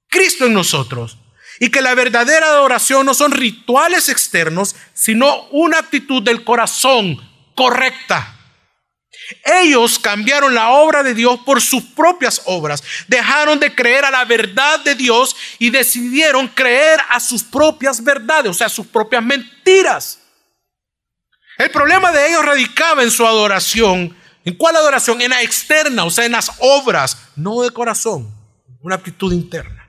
Cristo 0.09 0.47
en 0.47 0.53
nosotros. 0.53 1.17
Y 1.61 1.71
que 1.71 1.81
la 1.81 1.95
verdadera 1.95 2.47
adoración 2.49 3.07
no 3.07 3.15
son 3.15 3.33
rituales 3.33 4.09
externos, 4.09 4.75
sino 4.93 5.45
una 5.47 5.79
actitud 5.79 6.23
del 6.23 6.45
corazón 6.45 7.17
correcta. 7.55 8.37
Ellos 9.45 9.99
cambiaron 9.99 10.55
la 10.55 10.71
obra 10.71 11.03
de 11.03 11.15
Dios 11.15 11.41
por 11.45 11.61
sus 11.61 11.83
propias 11.83 12.43
obras. 12.47 12.83
Dejaron 13.09 13.61
de 13.61 13.75
creer 13.75 14.05
a 14.05 14.11
la 14.11 14.25
verdad 14.25 14.81
de 14.81 14.95
Dios 14.95 15.37
y 15.59 15.71
decidieron 15.71 16.49
creer 16.49 17.01
a 17.11 17.21
sus 17.21 17.43
propias 17.43 18.03
verdades, 18.03 18.51
o 18.51 18.55
sea, 18.55 18.69
sus 18.69 18.87
propias 18.87 19.23
mentiras. 19.23 20.19
El 21.59 21.71
problema 21.71 22.11
de 22.13 22.29
ellos 22.29 22.45
radicaba 22.45 23.03
en 23.03 23.11
su 23.11 23.27
adoración. 23.27 24.17
¿En 24.45 24.57
cuál 24.57 24.77
adoración? 24.77 25.21
En 25.23 25.31
la 25.31 25.43
externa, 25.43 26.05
o 26.05 26.11
sea, 26.11 26.25
en 26.25 26.33
las 26.33 26.51
obras, 26.59 27.17
no 27.37 27.63
de 27.63 27.71
corazón, 27.71 28.35
una 28.81 28.97
actitud 28.97 29.33
interna. 29.33 29.89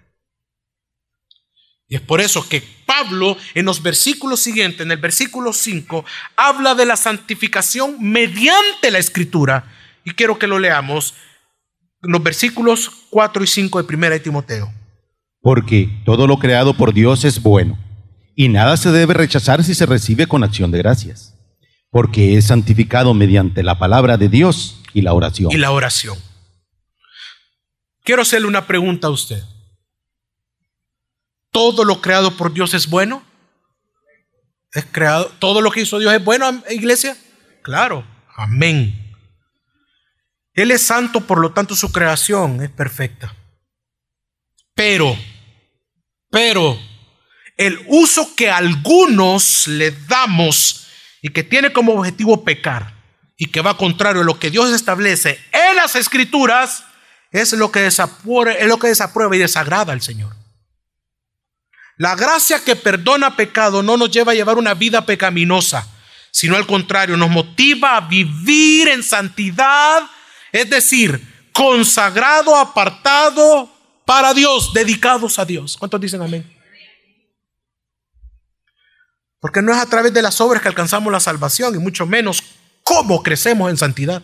Y 1.88 1.96
es 1.96 2.02
por 2.02 2.22
eso 2.22 2.48
que 2.48 2.83
Pablo 2.94 3.38
en 3.54 3.66
los 3.66 3.82
versículos 3.82 4.40
siguientes, 4.40 4.82
en 4.82 4.92
el 4.92 4.98
versículo 4.98 5.54
5, 5.54 6.06
habla 6.36 6.76
de 6.76 6.86
la 6.86 6.96
santificación 6.96 7.96
mediante 8.00 8.92
la 8.92 9.00
escritura. 9.00 9.66
Y 10.04 10.12
quiero 10.12 10.38
que 10.38 10.48
lo 10.48 10.60
leamos 10.60 11.16
en 12.04 12.12
los 12.12 12.22
versículos 12.22 12.92
4 13.10 13.44
y 13.44 13.48
5 13.48 13.84
de 13.84 13.96
1 13.96 14.10
de 14.10 14.20
Timoteo. 14.20 14.74
Porque 15.42 15.90
todo 16.06 16.28
lo 16.28 16.38
creado 16.38 16.76
por 16.76 16.94
Dios 16.94 17.26
es 17.26 17.42
bueno, 17.42 17.78
y 18.36 18.50
nada 18.50 18.78
se 18.78 18.92
debe 18.92 19.14
rechazar 19.14 19.64
si 19.64 19.74
se 19.74 19.86
recibe 19.86 20.28
con 20.28 20.44
acción 20.44 20.72
de 20.72 20.78
gracias, 20.78 21.36
porque 21.90 22.38
es 22.38 22.48
santificado 22.48 23.14
mediante 23.14 23.64
la 23.64 23.80
palabra 23.80 24.18
de 24.18 24.30
Dios 24.30 24.82
y 24.94 25.02
la 25.02 25.14
oración. 25.14 25.52
Y 25.52 25.58
la 25.58 25.72
oración. 25.72 26.18
Quiero 28.04 28.22
hacerle 28.22 28.48
una 28.48 28.68
pregunta 28.68 29.08
a 29.08 29.12
usted 29.12 29.44
todo 31.54 31.86
lo 31.86 32.02
creado 32.02 32.36
por 32.36 32.52
Dios 32.52 32.74
es 32.74 32.90
bueno? 32.90 33.24
¿Es 34.74 34.86
creado? 34.92 35.32
¿Todo 35.40 35.62
lo 35.62 35.72
que 35.72 35.82
hizo 35.82 36.00
Dios 36.00 36.12
es 36.14 36.24
bueno, 36.24 36.64
iglesia? 36.70 37.16
Claro, 37.62 38.06
amén. 38.36 39.00
Él 40.54 40.72
es 40.72 40.82
santo, 40.82 41.22
por 41.22 41.40
lo 41.40 41.54
tanto 41.54 41.76
su 41.76 41.92
creación 41.92 42.62
es 42.62 42.70
perfecta. 42.70 43.34
Pero, 44.76 45.16
pero, 46.30 46.78
el 47.56 47.80
uso 47.88 48.36
que 48.36 48.50
algunos 48.50 49.68
le 49.68 49.92
damos 49.92 50.88
y 51.22 51.30
que 51.30 51.44
tiene 51.44 51.72
como 51.72 51.94
objetivo 51.94 52.44
pecar 52.44 52.94
y 53.38 53.48
que 53.48 53.62
va 53.62 53.78
contrario 53.78 54.24
a 54.24 54.26
lo 54.26 54.40
que 54.40 54.50
Dios 54.50 54.72
establece 54.72 55.40
en 55.52 55.76
las 55.76 55.96
escrituras, 55.96 56.84
es 57.32 57.54
lo 57.54 57.72
que 57.72 57.82
desaprueba, 57.82 58.54
es 58.54 58.68
lo 58.68 58.80
que 58.80 58.88
desaprueba 58.88 59.36
y 59.36 59.40
desagrada 59.40 59.94
al 59.94 60.02
Señor. 60.02 60.43
La 61.98 62.16
gracia 62.16 62.64
que 62.64 62.76
perdona 62.76 63.36
pecado 63.36 63.84
no 63.84 63.98
nos 63.98 64.10
lleva 64.10 64.32
a 64.32 64.36
llevar 64.36 64.58
una 64.58 64.74
vida 64.74 65.06
pecaminosa, 65.06 65.88
sino 66.32 66.56
al 66.56 66.66
contrario, 66.66 67.18
nos 67.18 67.30
motiva 67.30 67.96
a 67.96 68.02
vivir 68.02 68.88
en 68.88 69.04
santidad, 69.04 70.04
es 70.52 70.70
decir, 70.70 71.50
consagrado, 71.54 72.56
apartado 72.58 73.72
para 74.06 74.34
Dios, 74.34 74.74
dedicados 74.74 75.38
a 75.38 75.46
Dios. 75.46 75.78
¿Cuántos 75.78 76.02
dicen 76.02 76.22
amén? 76.22 76.52
Porque 79.40 79.62
no 79.62 79.74
es 79.74 79.78
a 79.78 79.86
través 79.86 80.14
de 80.14 80.22
las 80.22 80.40
obras 80.42 80.62
que 80.62 80.70
alcanzamos 80.70 81.12
la 81.12 81.20
salvación 81.20 81.76
y 81.76 81.78
mucho 81.78 82.06
menos 82.06 82.42
cómo 82.84 83.22
crecemos 83.22 83.70
en 83.70 83.78
santidad. 83.78 84.24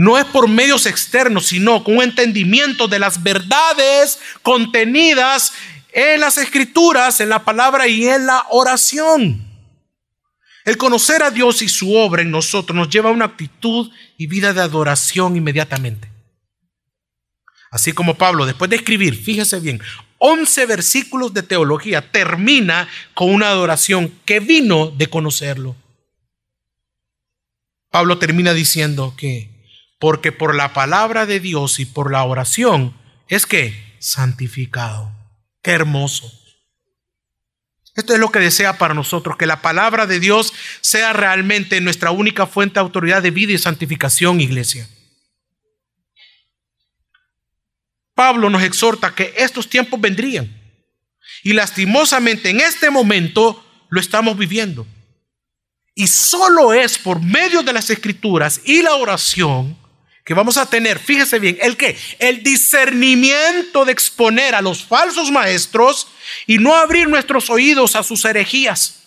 No 0.00 0.16
es 0.16 0.24
por 0.24 0.48
medios 0.48 0.86
externos, 0.86 1.48
sino 1.48 1.84
con 1.84 1.98
un 1.98 2.02
entendimiento 2.02 2.88
de 2.88 2.98
las 2.98 3.22
verdades 3.22 4.18
contenidas 4.40 5.52
en 5.92 6.20
las 6.20 6.38
escrituras, 6.38 7.20
en 7.20 7.28
la 7.28 7.44
palabra 7.44 7.86
y 7.86 8.08
en 8.08 8.24
la 8.24 8.46
oración. 8.48 9.46
El 10.64 10.78
conocer 10.78 11.22
a 11.22 11.30
Dios 11.30 11.60
y 11.60 11.68
su 11.68 11.94
obra 11.94 12.22
en 12.22 12.30
nosotros 12.30 12.74
nos 12.74 12.88
lleva 12.88 13.10
a 13.10 13.12
una 13.12 13.26
actitud 13.26 13.90
y 14.16 14.26
vida 14.26 14.54
de 14.54 14.62
adoración 14.62 15.36
inmediatamente. 15.36 16.10
Así 17.70 17.92
como 17.92 18.16
Pablo, 18.16 18.46
después 18.46 18.70
de 18.70 18.76
escribir, 18.76 19.14
fíjese 19.22 19.60
bien, 19.60 19.82
11 20.16 20.64
versículos 20.64 21.34
de 21.34 21.42
teología, 21.42 22.10
termina 22.10 22.88
con 23.12 23.34
una 23.34 23.50
adoración 23.50 24.10
que 24.24 24.40
vino 24.40 24.86
de 24.92 25.08
conocerlo. 25.08 25.76
Pablo 27.90 28.16
termina 28.16 28.54
diciendo 28.54 29.12
que 29.14 29.49
porque 30.00 30.32
por 30.32 30.56
la 30.56 30.72
palabra 30.72 31.26
de 31.26 31.38
Dios 31.38 31.78
y 31.78 31.86
por 31.86 32.10
la 32.10 32.24
oración 32.24 32.96
es 33.28 33.46
que 33.46 33.88
Santificado. 34.00 35.12
Qué 35.62 35.72
hermoso. 35.72 36.32
Esto 37.94 38.14
es 38.14 38.18
lo 38.18 38.32
que 38.32 38.38
desea 38.38 38.78
para 38.78 38.94
nosotros, 38.94 39.36
que 39.36 39.44
la 39.44 39.60
palabra 39.60 40.06
de 40.06 40.18
Dios 40.18 40.54
sea 40.80 41.12
realmente 41.12 41.80
nuestra 41.82 42.10
única 42.10 42.46
fuente 42.46 42.74
de 42.74 42.80
autoridad 42.80 43.22
de 43.22 43.30
vida 43.30 43.52
y 43.52 43.58
santificación, 43.58 44.40
iglesia. 44.40 44.88
Pablo 48.14 48.48
nos 48.48 48.62
exhorta 48.62 49.14
que 49.14 49.34
estos 49.36 49.68
tiempos 49.68 50.00
vendrían. 50.00 50.56
Y 51.42 51.52
lastimosamente 51.52 52.48
en 52.48 52.60
este 52.60 52.90
momento 52.90 53.62
lo 53.90 54.00
estamos 54.00 54.38
viviendo. 54.38 54.86
Y 55.94 56.06
solo 56.06 56.72
es 56.72 56.98
por 56.98 57.20
medio 57.20 57.62
de 57.62 57.74
las 57.74 57.90
escrituras 57.90 58.62
y 58.64 58.80
la 58.80 58.94
oración 58.94 59.76
que 60.24 60.34
vamos 60.34 60.56
a 60.56 60.66
tener, 60.66 60.98
fíjese 60.98 61.38
bien, 61.38 61.58
el 61.60 61.76
que, 61.76 61.96
el 62.18 62.42
discernimiento 62.42 63.84
de 63.84 63.92
exponer 63.92 64.54
a 64.54 64.62
los 64.62 64.84
falsos 64.84 65.30
maestros 65.30 66.08
y 66.46 66.58
no 66.58 66.74
abrir 66.74 67.08
nuestros 67.08 67.50
oídos 67.50 67.96
a 67.96 68.02
sus 68.02 68.24
herejías. 68.24 69.02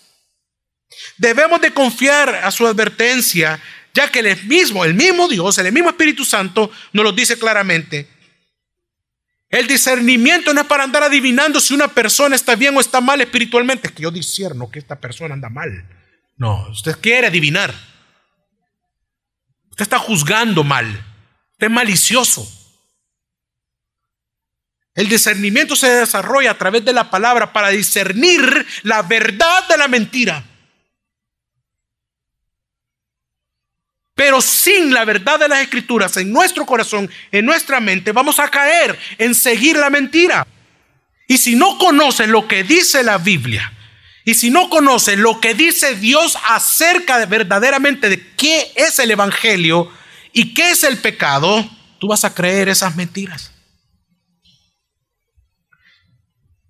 Debemos 1.16 1.60
de 1.60 1.72
confiar 1.72 2.34
a 2.34 2.50
su 2.50 2.66
advertencia, 2.66 3.60
ya 3.94 4.10
que 4.10 4.20
el 4.20 4.44
mismo, 4.44 4.84
el 4.84 4.94
mismo 4.94 5.28
Dios, 5.28 5.56
el 5.58 5.72
mismo 5.72 5.90
Espíritu 5.90 6.24
Santo 6.24 6.70
nos 6.92 7.04
lo 7.04 7.12
dice 7.12 7.38
claramente. 7.38 8.08
El 9.48 9.68
discernimiento 9.68 10.52
no 10.52 10.62
es 10.62 10.66
para 10.66 10.82
andar 10.82 11.04
adivinando 11.04 11.60
si 11.60 11.74
una 11.74 11.86
persona 11.86 12.34
está 12.34 12.56
bien 12.56 12.76
o 12.76 12.80
está 12.80 13.00
mal 13.00 13.20
espiritualmente. 13.20 13.86
Es 13.86 13.94
que 13.94 14.02
yo 14.02 14.10
discierno 14.10 14.68
que 14.68 14.80
esta 14.80 14.98
persona 14.98 15.34
anda 15.34 15.48
mal. 15.48 15.88
No, 16.36 16.68
usted 16.70 16.98
quiere 17.00 17.28
adivinar. 17.28 17.72
Usted 19.74 19.82
está 19.82 19.98
juzgando 19.98 20.62
mal. 20.62 20.86
Usted 20.86 21.66
es 21.66 21.72
malicioso. 21.72 22.48
El 24.94 25.08
discernimiento 25.08 25.74
se 25.74 25.90
desarrolla 25.90 26.52
a 26.52 26.58
través 26.58 26.84
de 26.84 26.92
la 26.92 27.10
palabra 27.10 27.52
para 27.52 27.70
discernir 27.70 28.64
la 28.84 29.02
verdad 29.02 29.66
de 29.66 29.76
la 29.76 29.88
mentira. 29.88 30.44
Pero 34.14 34.40
sin 34.40 34.94
la 34.94 35.04
verdad 35.04 35.40
de 35.40 35.48
las 35.48 35.58
escrituras 35.62 36.16
en 36.18 36.32
nuestro 36.32 36.64
corazón, 36.64 37.10
en 37.32 37.44
nuestra 37.44 37.80
mente, 37.80 38.12
vamos 38.12 38.38
a 38.38 38.48
caer 38.48 38.96
en 39.18 39.34
seguir 39.34 39.76
la 39.76 39.90
mentira. 39.90 40.46
Y 41.26 41.36
si 41.36 41.56
no 41.56 41.78
conoces 41.78 42.28
lo 42.28 42.46
que 42.46 42.62
dice 42.62 43.02
la 43.02 43.18
Biblia, 43.18 43.72
y 44.24 44.34
si 44.34 44.50
no 44.50 44.70
conoces 44.70 45.18
lo 45.18 45.40
que 45.40 45.54
dice 45.54 45.96
Dios 45.96 46.38
acerca 46.48 47.18
de 47.18 47.26
verdaderamente 47.26 48.08
de 48.08 48.34
qué 48.36 48.72
es 48.74 48.98
el 48.98 49.10
Evangelio 49.10 49.90
y 50.32 50.54
qué 50.54 50.70
es 50.70 50.82
el 50.82 50.98
pecado, 50.98 51.68
tú 51.98 52.08
vas 52.08 52.24
a 52.24 52.34
creer 52.34 52.70
esas 52.70 52.96
mentiras. 52.96 53.52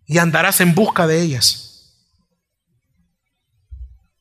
Y 0.06 0.18
andarás 0.18 0.60
en 0.60 0.74
busca 0.74 1.06
de 1.06 1.22
ellas. 1.22 1.70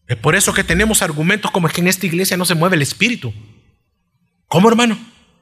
Es 0.07 0.17
por 0.17 0.35
eso 0.35 0.53
que 0.53 0.63
tenemos 0.63 1.01
argumentos 1.01 1.49
como 1.49 1.67
es 1.67 1.73
que 1.73 1.81
en 1.81 1.87
esta 1.87 2.05
iglesia 2.05 2.37
no 2.37 2.45
se 2.45 2.55
mueve 2.55 2.75
el 2.75 2.83
espíritu. 2.83 3.33
¿Cómo, 4.47 4.69
hermano? 4.69 4.97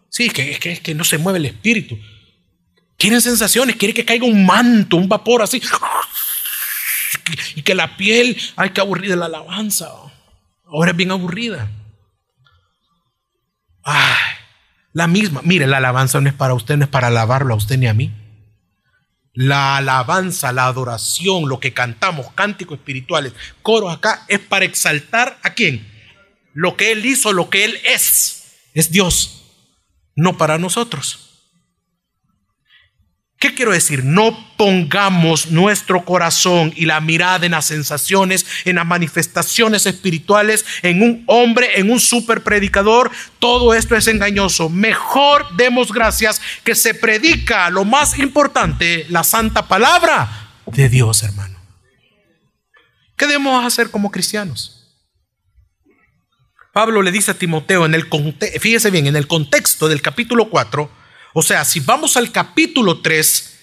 Sí, 0.10 0.30
que, 0.30 0.58
es 0.64 0.80
que 0.80 0.96
no 0.96 1.04
se 1.04 1.18
mueve 1.18 1.40
el 1.40 1.46
espíritu. 1.46 2.00
Quieren 2.98 3.22
sensaciones, 3.22 3.76
quieren 3.76 3.96
que 3.96 4.06
caiga 4.06 4.26
un 4.26 4.46
manto, 4.46 4.96
un 4.96 5.10
vapor 5.10 5.42
así 5.42 5.62
y 7.56 7.62
que 7.62 7.76
la 7.76 7.98
piel, 7.98 8.38
ay, 8.56 8.72
que 8.72 8.82
aburrida 8.82 9.16
la 9.16 9.26
alabanza. 9.26 9.90
Ahora 10.66 10.92
es 10.92 10.98
bien 10.98 11.12
aburrida. 11.12 11.70
Ay, 13.84 14.36
la 14.94 15.08
misma. 15.08 15.42
Mire, 15.44 15.68
la 15.68 15.78
alabanza 15.78 16.22
no 16.22 16.30
es 16.30 16.36
para 16.36 16.54
usted, 16.54 16.78
no 16.78 16.86
es 16.86 16.90
para 16.90 17.08
alabarlo 17.08 17.54
a 17.54 17.58
usted 17.58 17.78
ni 17.78 17.88
a 17.88 17.94
mí. 17.94 18.12
La 19.34 19.78
alabanza, 19.78 20.52
la 20.52 20.66
adoración, 20.66 21.48
lo 21.48 21.60
que 21.60 21.74
cantamos, 21.74 22.32
cánticos 22.34 22.78
espirituales, 22.80 23.34
coros 23.62 23.94
acá, 23.94 24.26
es 24.28 24.40
para 24.40 24.66
exaltar 24.66 25.40
a 25.42 25.54
quién? 25.54 25.88
Lo 26.54 26.76
que 26.76 26.92
Él 26.92 27.06
hizo, 27.06 27.32
lo 27.32 27.50
que 27.50 27.64
Él 27.64 27.80
es. 27.86 28.44
Es 28.74 28.92
Dios, 28.92 29.44
no 30.16 30.38
para 30.38 30.58
nosotros. 30.58 31.31
¿Qué 33.42 33.56
quiero 33.56 33.72
decir? 33.72 34.06
No 34.06 34.38
pongamos 34.56 35.50
nuestro 35.50 36.06
corazón 36.06 36.72
y 36.76 36.86
la 36.86 37.02
mirada 37.02 37.44
en 37.44 37.54
las 37.54 37.66
sensaciones, 37.66 38.46
en 38.66 38.76
las 38.76 38.86
manifestaciones 38.86 39.88
espirituales, 39.88 40.64
en 40.84 41.02
un 41.02 41.24
hombre, 41.26 41.80
en 41.80 41.90
un 41.90 42.00
super 42.00 42.44
predicador. 42.44 43.10
Todo 43.40 43.74
esto 43.74 43.96
es 43.96 44.06
engañoso. 44.06 44.70
Mejor 44.70 45.48
demos 45.58 45.92
gracias 45.92 46.40
que 46.64 46.76
se 46.76 46.94
predica 46.94 47.72
lo 47.72 47.84
más 47.84 48.20
importante, 48.20 49.08
la 49.10 49.24
santa 49.24 49.68
palabra 49.68 50.52
de 50.68 50.88
Dios, 50.88 51.24
hermano. 51.24 51.60
¿Qué 53.18 53.26
debemos 53.26 53.66
hacer 53.66 53.90
como 53.90 54.12
cristianos? 54.12 54.88
Pablo 56.74 57.02
le 57.02 57.12
dice 57.12 57.32
a 57.32 57.34
Timoteo 57.34 57.88
en 57.88 57.96
el 57.96 58.08
fíjese 58.60 58.92
bien, 58.92 59.08
en 59.08 59.16
el 59.16 59.26
contexto 59.26 59.90
del 59.90 60.04
capítulo 60.04 60.48
4, 60.52 61.01
o 61.34 61.42
sea, 61.42 61.64
si 61.64 61.80
vamos 61.80 62.18
al 62.18 62.32
capítulo 62.32 63.00
3, 63.00 63.60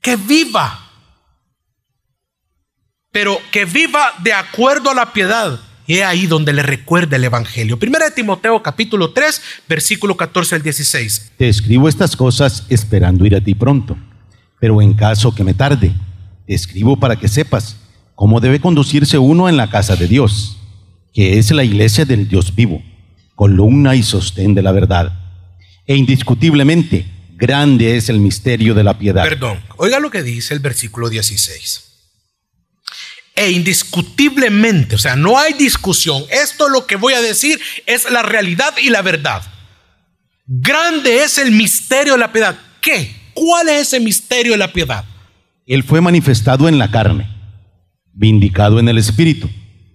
que 0.00 0.16
viva, 0.16 0.90
pero 3.10 3.38
que 3.50 3.64
viva 3.64 4.12
de 4.22 4.32
acuerdo 4.32 4.90
a 4.90 4.94
la 4.94 5.12
piedad. 5.12 5.60
Y 5.86 5.94
es 5.94 6.02
ahí 6.02 6.26
donde 6.26 6.52
le 6.52 6.62
recuerda 6.62 7.16
el 7.16 7.24
Evangelio. 7.24 7.78
Primera 7.78 8.06
de 8.06 8.10
Timoteo 8.12 8.62
capítulo 8.62 9.12
3, 9.12 9.42
versículo 9.68 10.16
14 10.16 10.54
al 10.54 10.62
16. 10.62 11.32
Te 11.36 11.48
escribo 11.48 11.88
estas 11.88 12.16
cosas 12.16 12.64
esperando 12.70 13.26
ir 13.26 13.36
a 13.36 13.42
ti 13.42 13.54
pronto, 13.54 13.96
pero 14.60 14.80
en 14.80 14.94
caso 14.94 15.34
que 15.34 15.44
me 15.44 15.52
tarde, 15.52 15.94
te 16.46 16.54
escribo 16.54 16.98
para 16.98 17.16
que 17.16 17.28
sepas 17.28 17.76
cómo 18.14 18.40
debe 18.40 18.60
conducirse 18.60 19.18
uno 19.18 19.48
en 19.48 19.58
la 19.58 19.68
casa 19.68 19.96
de 19.96 20.08
Dios, 20.08 20.58
que 21.12 21.38
es 21.38 21.50
la 21.50 21.64
iglesia 21.64 22.06
del 22.06 22.28
Dios 22.28 22.54
vivo, 22.54 22.82
columna 23.34 23.94
y 23.94 24.02
sostén 24.02 24.54
de 24.54 24.62
la 24.62 24.72
verdad 24.72 25.23
e 25.86 25.96
indiscutiblemente 25.96 27.06
grande 27.36 27.96
es 27.96 28.08
el 28.08 28.20
misterio 28.20 28.74
de 28.74 28.84
la 28.84 28.98
piedad. 28.98 29.24
Perdón, 29.24 29.60
oiga 29.76 29.98
lo 29.98 30.10
que 30.10 30.22
dice 30.22 30.54
el 30.54 30.60
versículo 30.60 31.08
16. 31.08 31.82
E 33.36 33.50
indiscutiblemente, 33.50 34.94
o 34.94 34.98
sea, 34.98 35.16
no 35.16 35.38
hay 35.38 35.54
discusión. 35.54 36.22
Esto 36.30 36.68
lo 36.68 36.86
que 36.86 36.96
voy 36.96 37.14
a 37.14 37.20
decir 37.20 37.60
es 37.86 38.10
la 38.10 38.22
realidad 38.22 38.74
y 38.80 38.90
la 38.90 39.02
verdad. 39.02 39.42
Grande 40.46 41.24
es 41.24 41.38
el 41.38 41.50
misterio 41.50 42.12
de 42.12 42.18
la 42.20 42.32
piedad. 42.32 42.56
¿Qué? 42.80 43.14
¿Cuál 43.34 43.68
es 43.68 43.88
ese 43.88 44.00
misterio 44.00 44.52
de 44.52 44.58
la 44.58 44.72
piedad? 44.72 45.04
Él 45.66 45.82
fue 45.82 46.00
manifestado 46.00 46.68
en 46.68 46.78
la 46.78 46.90
carne, 46.90 47.28
vindicado 48.12 48.78
en 48.78 48.88
el 48.88 48.98
espíritu, 48.98 49.50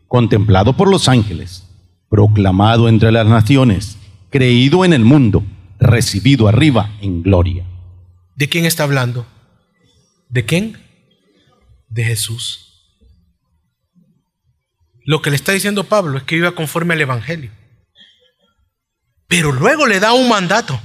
contemplado 0.08 0.76
por 0.76 0.90
los 0.90 1.08
ángeles, 1.08 1.64
proclamado 2.10 2.90
entre 2.90 3.12
las 3.12 3.28
naciones, 3.28 3.98
creído 4.30 4.84
en 4.84 4.94
el 4.94 5.06
mundo 5.06 5.46
recibido 5.80 6.48
arriba 6.48 6.92
en 7.02 7.24
gloria. 7.24 7.66
¿De 8.36 8.50
quién 8.50 8.66
está 8.66 8.84
hablando? 8.84 9.26
¿De 10.30 10.46
quién? 10.46 10.78
De 11.88 12.04
Jesús. 12.04 12.66
Lo 15.06 15.22
que 15.22 15.30
le 15.30 15.36
está 15.36 15.54
diciendo 15.54 15.86
Pablo 15.86 16.18
es 16.18 16.24
que 16.24 16.36
iba 16.36 16.52
conforme 16.54 16.94
al 16.94 17.02
Evangelio. 17.02 17.52
Pero 19.28 19.52
luego 19.52 19.88
le 19.88 20.00
da 20.00 20.14
un 20.14 20.30
mandato 20.30 20.80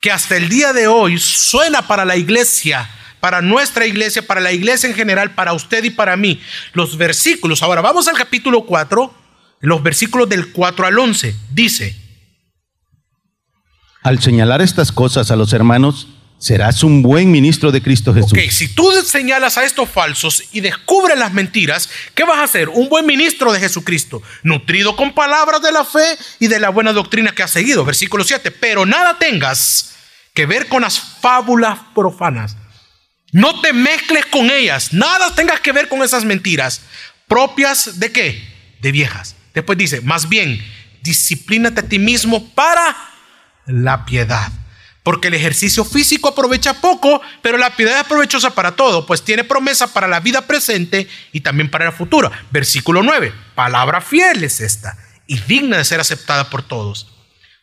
que 0.00 0.10
hasta 0.10 0.36
el 0.36 0.48
día 0.48 0.72
de 0.72 0.86
hoy 0.88 1.18
suena 1.18 1.86
para 1.86 2.04
la 2.04 2.16
iglesia, 2.16 2.88
para 3.20 3.40
nuestra 3.40 3.86
iglesia, 3.86 4.26
para 4.26 4.40
la 4.40 4.52
iglesia 4.52 4.88
en 4.88 4.94
general, 4.94 5.34
para 5.34 5.52
usted 5.52 5.84
y 5.84 5.90
para 5.90 6.16
mí. 6.16 6.40
Los 6.72 6.96
versículos, 6.96 7.62
ahora 7.62 7.80
vamos 7.80 8.08
al 8.08 8.16
capítulo 8.16 8.66
4, 8.66 9.14
los 9.60 9.82
versículos 9.82 10.28
del 10.28 10.52
4 10.52 10.86
al 10.86 10.98
11. 10.98 11.34
Dice, 11.50 12.05
al 14.06 14.22
señalar 14.22 14.62
estas 14.62 14.92
cosas 14.92 15.32
a 15.32 15.36
los 15.36 15.52
hermanos, 15.52 16.06
serás 16.38 16.84
un 16.84 17.02
buen 17.02 17.32
ministro 17.32 17.72
de 17.72 17.82
Cristo 17.82 18.14
Jesús. 18.14 18.30
Ok, 18.34 18.50
si 18.50 18.68
tú 18.68 18.88
señalas 19.04 19.58
a 19.58 19.64
estos 19.64 19.88
falsos 19.88 20.44
y 20.52 20.60
descubres 20.60 21.18
las 21.18 21.32
mentiras, 21.32 21.90
¿qué 22.14 22.22
vas 22.22 22.38
a 22.38 22.44
hacer? 22.44 22.68
Un 22.68 22.88
buen 22.88 23.04
ministro 23.04 23.52
de 23.52 23.58
Jesucristo, 23.58 24.22
nutrido 24.44 24.94
con 24.94 25.12
palabras 25.12 25.60
de 25.60 25.72
la 25.72 25.84
fe 25.84 26.06
y 26.38 26.46
de 26.46 26.60
la 26.60 26.68
buena 26.68 26.92
doctrina 26.92 27.32
que 27.32 27.42
has 27.42 27.50
seguido. 27.50 27.84
Versículo 27.84 28.22
7, 28.22 28.52
pero 28.52 28.86
nada 28.86 29.18
tengas 29.18 29.96
que 30.34 30.46
ver 30.46 30.68
con 30.68 30.82
las 30.82 31.00
fábulas 31.00 31.76
profanas. 31.92 32.56
No 33.32 33.60
te 33.60 33.72
mezcles 33.72 34.24
con 34.26 34.52
ellas, 34.52 34.92
nada 34.92 35.34
tengas 35.34 35.58
que 35.58 35.72
ver 35.72 35.88
con 35.88 36.04
esas 36.04 36.24
mentiras 36.24 36.80
propias 37.26 37.98
de 37.98 38.12
qué? 38.12 38.40
De 38.80 38.92
viejas. 38.92 39.34
Después 39.52 39.76
dice, 39.76 40.00
más 40.00 40.28
bien, 40.28 40.64
disciplínate 41.02 41.80
a 41.80 41.88
ti 41.88 41.98
mismo 41.98 42.48
para 42.50 43.15
la 43.66 44.04
piedad. 44.04 44.50
Porque 45.02 45.28
el 45.28 45.34
ejercicio 45.34 45.84
físico 45.84 46.28
aprovecha 46.28 46.80
poco, 46.80 47.20
pero 47.40 47.58
la 47.58 47.76
piedad 47.76 48.00
es 48.00 48.06
provechosa 48.06 48.50
para 48.54 48.72
todo, 48.72 49.06
pues 49.06 49.22
tiene 49.22 49.44
promesa 49.44 49.92
para 49.92 50.08
la 50.08 50.18
vida 50.18 50.42
presente 50.42 51.08
y 51.32 51.40
también 51.40 51.70
para 51.70 51.86
el 51.86 51.92
futuro. 51.92 52.30
Versículo 52.50 53.02
9, 53.02 53.32
palabra 53.54 54.00
fiel 54.00 54.42
es 54.42 54.60
esta 54.60 54.98
y 55.28 55.38
digna 55.40 55.78
de 55.78 55.84
ser 55.84 56.00
aceptada 56.00 56.50
por 56.50 56.62
todos. 56.62 57.12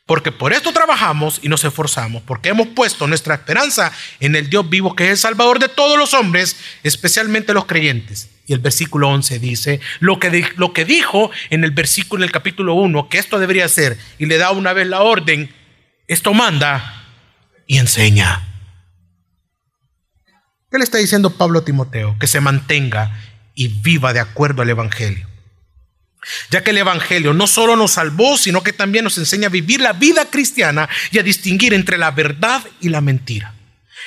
Porque 0.06 0.34
por 0.34 0.52
esto 0.52 0.74
trabajamos 0.74 1.40
y 1.42 1.48
nos 1.48 1.64
esforzamos, 1.64 2.24
porque 2.24 2.50
hemos 2.50 2.68
puesto 2.70 3.08
nuestra 3.08 3.36
esperanza 3.36 3.92
en 4.20 4.36
el 4.36 4.50
Dios 4.50 4.70
vivo, 4.70 4.96
que 4.96 5.06
es 5.06 5.12
el 5.12 5.18
Salvador 5.18 5.60
de 5.60 5.70
todos 5.70 5.98
los 5.98 6.14
hombres, 6.14 6.58
especialmente 6.84 7.54
los 7.54 7.66
creyentes. 7.66 8.30
Y 8.46 8.52
el 8.52 8.60
versículo 8.60 9.08
11 9.08 9.40
dice 9.40 9.80
lo 10.02 10.20
que, 10.20 10.46
lo 10.58 10.74
que 10.74 10.84
dijo 10.84 11.32
en 11.50 11.64
el 11.64 11.72
versículo 11.72 12.24
del 12.24 12.34
capítulo 12.34 12.74
1, 12.74 13.08
que 13.08 13.18
esto 13.18 13.40
debería 13.40 13.70
ser, 13.70 13.98
y 14.20 14.26
le 14.26 14.38
da 14.38 14.52
una 14.52 14.74
vez 14.74 14.88
la 14.88 15.02
orden, 15.02 15.54
esto 16.08 16.34
manda 16.34 17.06
y 17.68 17.78
enseña. 17.78 18.42
¿Qué 20.72 20.78
le 20.78 20.84
está 20.84 20.98
diciendo 20.98 21.38
Pablo 21.38 21.60
a 21.60 21.66
Timoteo? 21.66 22.18
Que 22.20 22.28
se 22.28 22.42
mantenga 22.42 23.16
y 23.54 23.68
viva 23.68 24.14
de 24.14 24.20
acuerdo 24.20 24.62
al 24.62 24.70
Evangelio. 24.70 25.30
Ya 26.50 26.64
que 26.64 26.72
el 26.72 26.78
Evangelio 26.78 27.34
no 27.34 27.48
solo 27.48 27.76
nos 27.76 27.92
salvó, 27.92 28.38
sino 28.38 28.64
que 28.64 28.74
también 28.74 29.04
nos 29.04 29.18
enseña 29.18 29.48
a 29.48 29.52
vivir 29.52 29.82
la 29.82 29.94
vida 29.94 30.30
cristiana 30.30 30.90
y 31.12 31.20
a 31.20 31.24
distinguir 31.24 31.74
entre 31.74 31.98
la 31.98 32.12
verdad 32.12 32.64
y 32.80 32.90
la 32.90 33.02
mentira. 33.02 33.54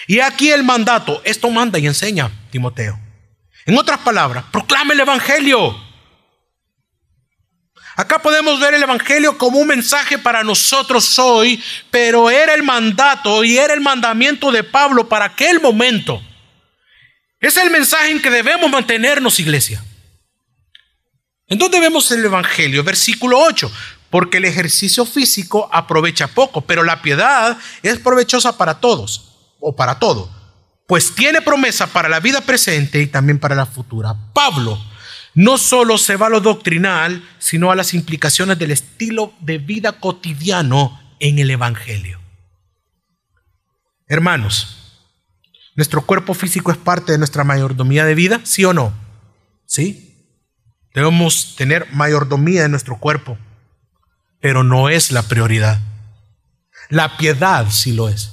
Y 0.07 0.21
aquí 0.21 0.51
el 0.51 0.65
mandato, 0.65 1.23
esto 1.25 1.51
manda 1.51 1.79
y 1.79 1.87
enseña 1.87 2.31
Timoteo. 2.51 2.99
En 3.65 3.79
otras 3.79 3.99
palabras, 3.99 4.45
proclame 4.51 4.95
el 4.95 5.01
Evangelio. 5.01 5.86
Acá 7.97 8.21
podemos 8.21 8.61
ver 8.61 8.75
el 8.75 8.83
Evangelio 8.83 9.39
como 9.39 9.59
un 9.59 9.69
mensaje 9.69 10.19
para 10.19 10.45
nosotros 10.45 11.19
hoy, 11.19 11.63
pero 11.91 12.31
era 12.31 12.53
el 12.53 12.63
mandato 12.63 13.43
y 13.43 13.57
era 13.57 13.73
el 13.73 13.81
mandamiento 13.81 14.53
de 14.53 14.63
Pablo 14.63 15.09
para 15.09 15.25
aquel 15.25 15.63
momento. 15.63 16.23
Es 17.41 17.57
el 17.57 17.71
mensaje 17.71 18.11
en 18.11 18.21
que 18.21 18.29
debemos 18.29 18.71
mantenernos, 18.71 19.41
iglesia. 19.41 19.83
¿En 21.49 21.59
dónde 21.59 21.81
vemos 21.81 22.11
el 22.11 22.23
Evangelio? 22.23 22.85
Versículo 22.85 23.39
8. 23.39 23.73
Porque 24.11 24.39
el 24.39 24.45
ejercicio 24.45 25.07
físico 25.07 25.71
aprovecha 25.73 26.29
poco, 26.29 26.61
pero 26.61 26.85
la 26.85 27.01
piedad 27.01 27.57
es 27.83 27.99
provechosa 27.99 28.59
para 28.59 28.75
todos, 28.75 29.55
o 29.59 29.75
para 29.75 29.99
todo, 29.99 30.31
pues 30.87 31.15
tiene 31.15 31.41
promesa 31.41 31.87
para 31.87 32.11
la 32.11 32.21
vida 32.21 32.43
presente 32.43 33.01
y 33.01 33.07
también 33.07 33.39
para 33.39 33.55
la 33.55 33.67
futura. 33.67 34.15
Pablo 34.35 34.79
no 35.37 35.59
solo 35.59 35.99
se 35.99 36.17
va 36.17 36.27
a 36.27 36.31
lo 36.31 36.41
doctrinal, 36.41 37.23
sino 37.39 37.71
a 37.71 37.77
las 37.77 37.93
implicaciones 37.93 38.59
del 38.59 38.71
estilo 38.71 39.35
de 39.41 39.59
vida 39.59 40.01
cotidiano 40.01 40.99
en 41.21 41.39
el 41.39 41.51
Evangelio. 41.51 42.19
Hermanos, 44.09 45.05
¿nuestro 45.75 46.07
cuerpo 46.07 46.33
físico 46.33 46.73
es 46.73 46.79
parte 46.79 47.13
de 47.13 47.19
nuestra 47.19 47.45
mayordomía 47.45 48.07
de 48.07 48.15
vida? 48.15 48.41
¿Sí 48.45 48.65
o 48.65 48.73
no? 48.73 48.95
¿Sí? 49.67 50.25
Debemos 50.95 51.55
tener 51.55 51.87
mayordomía 51.93 52.65
en 52.65 52.71
nuestro 52.71 52.99
cuerpo, 52.99 53.37
pero 54.41 54.65
no 54.65 54.89
es 54.89 55.13
la 55.13 55.23
prioridad. 55.23 55.81
La 56.89 57.19
piedad 57.19 57.67
sí 57.71 57.93
lo 57.93 58.09
es. 58.09 58.33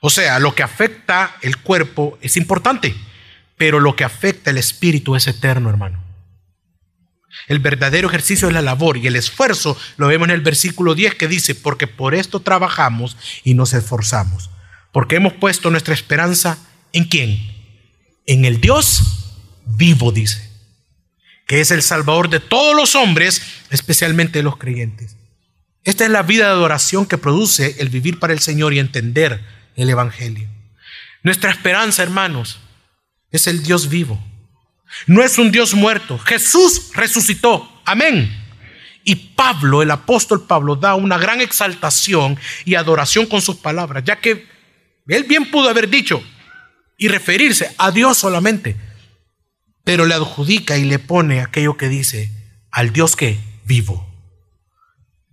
O 0.00 0.10
sea, 0.10 0.40
lo 0.40 0.56
que 0.56 0.64
afecta 0.64 1.36
el 1.42 1.58
cuerpo 1.58 2.18
es 2.20 2.36
importante, 2.36 2.92
pero 3.62 3.78
lo 3.78 3.94
que 3.94 4.02
afecta 4.02 4.50
el 4.50 4.58
espíritu 4.58 5.14
es 5.14 5.28
eterno, 5.28 5.70
hermano. 5.70 6.02
El 7.46 7.60
verdadero 7.60 8.08
ejercicio 8.08 8.48
es 8.48 8.54
la 8.54 8.60
labor 8.60 8.96
y 8.96 9.06
el 9.06 9.14
esfuerzo 9.14 9.78
lo 9.96 10.08
vemos 10.08 10.26
en 10.26 10.34
el 10.34 10.40
versículo 10.40 10.96
10 10.96 11.14
que 11.14 11.28
dice, 11.28 11.54
porque 11.54 11.86
por 11.86 12.16
esto 12.16 12.40
trabajamos 12.40 13.16
y 13.44 13.54
nos 13.54 13.72
esforzamos, 13.72 14.50
porque 14.90 15.14
hemos 15.14 15.34
puesto 15.34 15.70
nuestra 15.70 15.94
esperanza 15.94 16.58
en 16.92 17.04
quién? 17.04 17.38
En 18.26 18.44
el 18.44 18.60
Dios 18.60 19.36
vivo, 19.64 20.10
dice 20.10 20.50
que 21.46 21.60
es 21.60 21.70
el 21.70 21.82
Salvador 21.82 22.30
de 22.30 22.40
todos 22.40 22.74
los 22.74 22.96
hombres, 22.96 23.42
especialmente 23.70 24.40
de 24.40 24.42
los 24.42 24.56
creyentes. 24.56 25.16
Esta 25.84 26.02
es 26.02 26.10
la 26.10 26.24
vida 26.24 26.46
de 26.46 26.50
adoración 26.50 27.06
que 27.06 27.16
produce 27.16 27.76
el 27.78 27.90
vivir 27.90 28.18
para 28.18 28.32
el 28.32 28.40
Señor 28.40 28.74
y 28.74 28.80
entender 28.80 29.40
el 29.76 29.88
Evangelio. 29.88 30.48
Nuestra 31.22 31.52
esperanza, 31.52 32.02
hermanos, 32.02 32.58
es 33.32 33.46
el 33.46 33.62
Dios 33.62 33.88
vivo. 33.88 34.22
No 35.06 35.22
es 35.22 35.38
un 35.38 35.50
Dios 35.50 35.74
muerto. 35.74 36.18
Jesús 36.18 36.90
resucitó. 36.94 37.68
Amén. 37.84 38.30
Y 39.04 39.16
Pablo, 39.16 39.82
el 39.82 39.90
apóstol 39.90 40.46
Pablo, 40.46 40.76
da 40.76 40.94
una 40.94 41.18
gran 41.18 41.40
exaltación 41.40 42.38
y 42.64 42.76
adoración 42.76 43.26
con 43.26 43.42
sus 43.42 43.56
palabras, 43.56 44.04
ya 44.04 44.20
que 44.20 44.46
él 45.08 45.24
bien 45.24 45.50
pudo 45.50 45.68
haber 45.68 45.88
dicho 45.88 46.22
y 46.96 47.08
referirse 47.08 47.74
a 47.78 47.90
Dios 47.90 48.18
solamente, 48.18 48.76
pero 49.82 50.06
le 50.06 50.14
adjudica 50.14 50.76
y 50.76 50.84
le 50.84 51.00
pone 51.00 51.40
aquello 51.40 51.76
que 51.76 51.88
dice 51.88 52.30
al 52.70 52.92
Dios 52.92 53.16
que 53.16 53.40
vivo. 53.64 54.08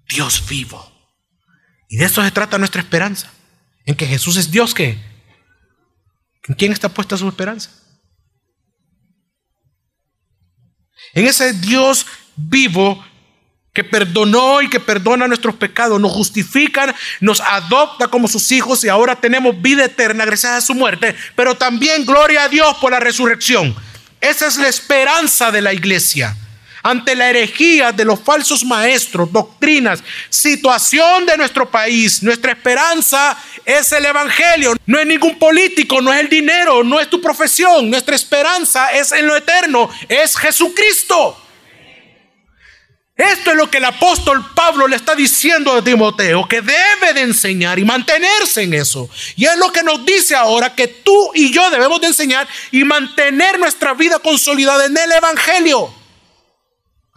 Dios 0.07 0.43
vivo. 0.49 0.91
Y 1.87 1.97
de 1.97 2.05
eso 2.05 2.23
se 2.23 2.31
trata 2.31 2.57
nuestra 2.57 2.81
esperanza, 2.81 3.31
en 3.85 3.95
que 3.95 4.07
Jesús 4.07 4.37
es 4.37 4.49
Dios 4.49 4.73
que... 4.73 4.97
¿En 6.47 6.55
quién 6.55 6.71
está 6.71 6.89
puesta 6.89 7.15
su 7.17 7.27
esperanza? 7.27 7.69
En 11.13 11.25
ese 11.25 11.53
Dios 11.53 12.05
vivo 12.35 13.03
que 13.73 13.83
perdonó 13.83 14.61
y 14.61 14.69
que 14.69 14.79
perdona 14.79 15.27
nuestros 15.27 15.55
pecados, 15.55 16.01
nos 16.01 16.11
justifica, 16.11 16.93
nos 17.19 17.39
adopta 17.39 18.07
como 18.07 18.27
sus 18.27 18.51
hijos 18.51 18.83
y 18.83 18.89
ahora 18.89 19.15
tenemos 19.15 19.61
vida 19.61 19.85
eterna 19.85 20.25
gracias 20.25 20.53
a 20.53 20.61
su 20.61 20.73
muerte, 20.73 21.15
pero 21.35 21.55
también 21.55 22.05
gloria 22.05 22.43
a 22.43 22.49
Dios 22.49 22.75
por 22.81 22.91
la 22.91 22.99
resurrección. 22.99 23.75
Esa 24.21 24.47
es 24.47 24.57
la 24.57 24.67
esperanza 24.67 25.51
de 25.51 25.61
la 25.61 25.73
iglesia. 25.73 26.35
Ante 26.81 27.15
la 27.15 27.29
herejía 27.29 27.91
de 27.91 28.05
los 28.05 28.19
falsos 28.19 28.63
maestros, 28.63 29.31
doctrinas, 29.31 30.01
situación 30.29 31.25
de 31.25 31.37
nuestro 31.37 31.69
país, 31.69 32.23
nuestra 32.23 32.53
esperanza 32.53 33.37
es 33.65 33.91
el 33.91 34.05
Evangelio. 34.05 34.75
No 34.85 34.99
es 34.99 35.05
ningún 35.05 35.37
político, 35.37 36.01
no 36.01 36.13
es 36.13 36.21
el 36.21 36.29
dinero, 36.29 36.83
no 36.83 36.99
es 36.99 37.09
tu 37.09 37.21
profesión. 37.21 37.89
Nuestra 37.89 38.15
esperanza 38.15 38.91
es 38.93 39.11
en 39.11 39.27
lo 39.27 39.35
eterno, 39.35 39.89
es 40.07 40.37
Jesucristo. 40.37 41.37
Esto 43.19 43.51
es 43.51 43.57
lo 43.57 43.69
que 43.69 43.79
el 43.79 43.85
apóstol 43.85 44.45
Pablo 44.55 44.87
le 44.87 44.95
está 44.95 45.13
diciendo 45.13 45.73
a 45.73 45.83
Timoteo, 45.83 46.47
que 46.47 46.61
debe 46.61 47.13
de 47.13 47.19
enseñar 47.19 47.77
y 47.77 47.83
mantenerse 47.83 48.61
en 48.61 48.73
eso. 48.73 49.09
Y 49.35 49.43
es 49.43 49.57
lo 49.57 49.73
que 49.73 49.83
nos 49.83 50.05
dice 50.05 50.37
ahora 50.37 50.73
que 50.73 50.87
tú 50.87 51.31
y 51.33 51.51
yo 51.51 51.69
debemos 51.69 51.99
de 51.99 52.07
enseñar 52.07 52.47
y 52.71 52.85
mantener 52.85 53.59
nuestra 53.59 53.93
vida 53.93 54.19
consolidada 54.19 54.85
en 54.85 54.97
el 54.97 55.11
Evangelio. 55.11 55.98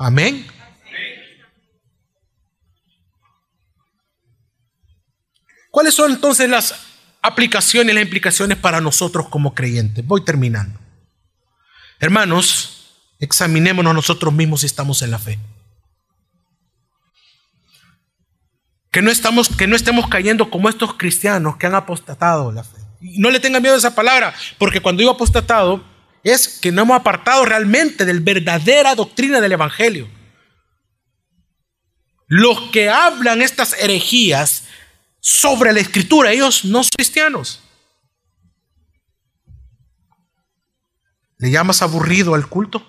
Amén. 0.02 0.44
¿Cuáles 5.70 5.94
son 5.94 6.10
entonces 6.10 6.48
las 6.50 6.74
aplicaciones, 7.22 7.94
las 7.94 8.04
implicaciones 8.04 8.58
para 8.58 8.80
nosotros 8.80 9.28
como 9.28 9.54
creyentes? 9.54 10.04
Voy 10.04 10.24
terminando. 10.24 10.78
Hermanos, 12.00 12.96
examinémonos 13.20 13.94
nosotros 13.94 14.34
mismos 14.34 14.60
si 14.60 14.66
estamos 14.66 15.02
en 15.02 15.12
la 15.12 15.20
fe. 15.20 15.38
Que 18.90 19.02
no, 19.02 19.10
estamos, 19.10 19.48
que 19.48 19.68
no 19.68 19.76
estemos 19.76 20.08
cayendo 20.08 20.50
como 20.50 20.68
estos 20.68 20.94
cristianos 20.94 21.56
que 21.56 21.66
han 21.66 21.76
apostatado 21.76 22.50
la 22.50 22.64
fe. 22.64 22.78
No 23.00 23.30
le 23.30 23.38
tengan 23.38 23.62
miedo 23.62 23.76
a 23.76 23.78
esa 23.78 23.94
palabra, 23.94 24.34
porque 24.58 24.80
cuando 24.80 24.98
digo 24.98 25.12
apostatado 25.12 25.91
es 26.24 26.48
que 26.60 26.72
no 26.72 26.82
hemos 26.82 27.00
apartado 27.00 27.44
realmente 27.44 28.04
de 28.04 28.14
la 28.14 28.20
verdadera 28.20 28.94
doctrina 28.94 29.40
del 29.40 29.52
Evangelio. 29.52 30.08
Los 32.28 32.70
que 32.70 32.88
hablan 32.88 33.42
estas 33.42 33.74
herejías 33.74 34.64
sobre 35.20 35.72
la 35.72 35.80
escritura, 35.80 36.32
ellos 36.32 36.64
no 36.64 36.82
son 36.82 36.90
cristianos. 36.96 37.60
¿Le 41.38 41.50
llamas 41.50 41.82
aburrido 41.82 42.34
al 42.34 42.46
culto? 42.46 42.86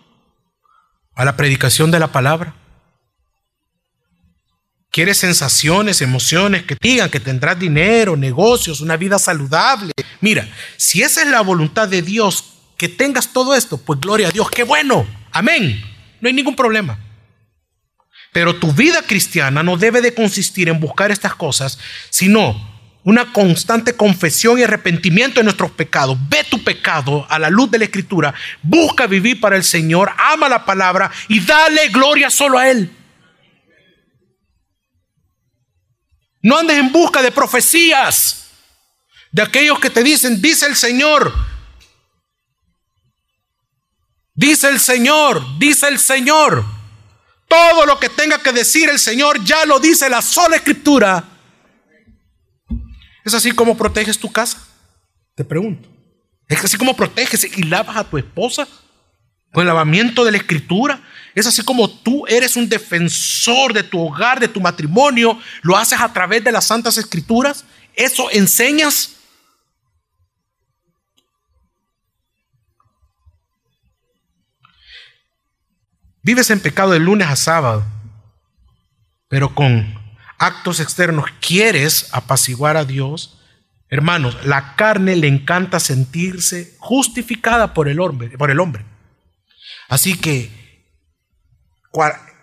¿A 1.15 1.26
la 1.26 1.36
predicación 1.36 1.91
de 1.91 2.00
la 2.00 2.12
palabra? 2.12 2.56
Quieres 4.91 5.17
sensaciones, 5.17 6.02
emociones 6.02 6.63
que 6.63 6.78
digan 6.80 7.10
que 7.10 7.19
tendrás 7.19 7.58
dinero, 7.58 8.15
negocios, 8.15 8.80
una 8.80 8.96
vida 8.96 9.17
saludable. 9.17 9.91
Mira, 10.22 10.48
si 10.78 11.02
esa 11.02 11.24
es 11.24 11.30
la 11.30 11.41
voluntad 11.41 11.88
de 11.88 12.03
Dios, 12.03 12.53
que 12.78 12.89
tengas 12.89 13.32
todo 13.34 13.55
esto, 13.55 13.78
pues 13.78 13.99
gloria 13.99 14.28
a 14.28 14.32
Dios, 14.32 14.49
qué 14.49 14.63
bueno. 14.63 15.05
Amén. 15.32 15.82
No 16.21 16.28
hay 16.28 16.34
ningún 16.34 16.55
problema. 16.55 16.97
Pero 18.32 18.55
tu 18.55 18.71
vida 18.74 19.01
cristiana 19.03 19.61
no 19.61 19.78
debe 19.78 20.01
de 20.01 20.13
consistir 20.13 20.69
en 20.69 20.80
buscar 20.80 21.11
estas 21.11 21.36
cosas, 21.36 21.78
sino 22.09 22.74
una 23.03 23.32
constante 23.32 23.95
confesión 23.95 24.57
y 24.57 24.63
arrepentimiento 24.63 25.39
de 25.39 25.43
nuestros 25.43 25.71
pecados. 25.71 26.17
Ve 26.30 26.43
tu 26.49 26.63
pecado 26.63 27.28
a 27.30 27.38
la 27.38 27.49
luz 27.49 27.69
de 27.69 27.80
la 27.80 27.86
escritura, 27.86 28.34
busca 28.61 29.07
vivir 29.07 29.39
para 29.39 29.55
el 29.55 29.63
Señor, 29.63 30.11
ama 30.17 30.49
la 30.49 30.65
palabra 30.65 31.11
y 31.28 31.39
dale 31.41 31.89
gloria 31.89 32.30
solo 32.30 32.57
a 32.57 32.69
Él. 32.69 32.89
No 36.41 36.57
andes 36.57 36.78
en 36.78 36.91
busca 36.91 37.21
de 37.21 37.32
profecías, 37.32 38.47
de 39.32 39.41
aquellos 39.41 39.80
que 39.80 39.89
te 39.89 40.03
dicen, 40.03 40.41
dice 40.41 40.65
el 40.65 40.76
Señor. 40.76 41.53
Dice 44.36 44.70
el 44.70 44.80
Señor, 44.80 45.42
dice 45.60 45.88
el 45.88 46.00
Señor. 46.00 46.66
Todo 47.48 47.86
lo 47.86 48.00
que 48.00 48.10
tenga 48.10 48.42
que 48.42 48.52
decir 48.52 48.90
el 48.90 49.00
Señor 49.00 49.44
ya 49.44 49.66
lo 49.66 49.80
dice 49.80 50.10
la 50.10 50.22
sola 50.22 50.56
escritura. 50.56 51.24
¿Es 53.24 53.34
así 53.34 53.52
como 53.52 53.78
proteges 53.78 54.18
tu 54.18 54.32
casa? 54.32 54.68
Te 55.36 55.44
pregunto. 55.44 55.88
¿Es 56.48 56.64
así 56.64 56.78
como 56.78 56.96
proteges 56.96 57.46
y 57.58 57.64
lavas 57.64 57.96
a 57.96 58.04
tu 58.04 58.18
esposa 58.18 58.68
con 59.52 59.62
el 59.62 59.68
lavamiento 59.68 60.26
de 60.26 60.32
la 60.32 60.38
escritura? 60.38 61.02
Es 61.36 61.48
así 61.48 61.64
como 61.64 61.90
tú 61.90 62.26
eres 62.28 62.56
un 62.56 62.68
defensor 62.68 63.74
de 63.74 63.84
tu 63.84 64.00
hogar, 64.00 64.40
de 64.40 64.48
tu 64.48 64.60
matrimonio, 64.60 65.40
lo 65.62 65.78
haces 65.78 66.00
a 66.00 66.12
través 66.12 66.44
de 66.44 66.52
las 66.52 66.66
santas 66.66 66.98
escrituras. 66.98 67.66
Eso 67.96 68.30
enseñas. 68.32 69.12
Vives 76.24 76.49
en 76.49 76.61
pecado 76.61 76.91
de 76.91 76.99
lunes 76.99 77.28
a 77.28 77.36
sábado, 77.36 77.86
pero 79.28 79.53
con 79.53 79.93
actos 80.39 80.80
externos 80.80 81.26
quieres 81.41 82.07
apaciguar 82.13 82.78
a 82.78 82.86
Dios. 82.86 83.41
Hermanos, 83.89 84.45
la 84.45 84.76
carne 84.76 85.17
le 85.17 85.28
encanta 85.28 85.82
sentirse 85.82 86.78
justificada 86.80 87.74
por 87.74 87.89
el 87.89 87.99
hombre, 87.99 88.30
por 88.38 88.51
el 88.51 88.61
hombre. 88.61 88.86
Así 89.89 90.17
que 90.17 90.49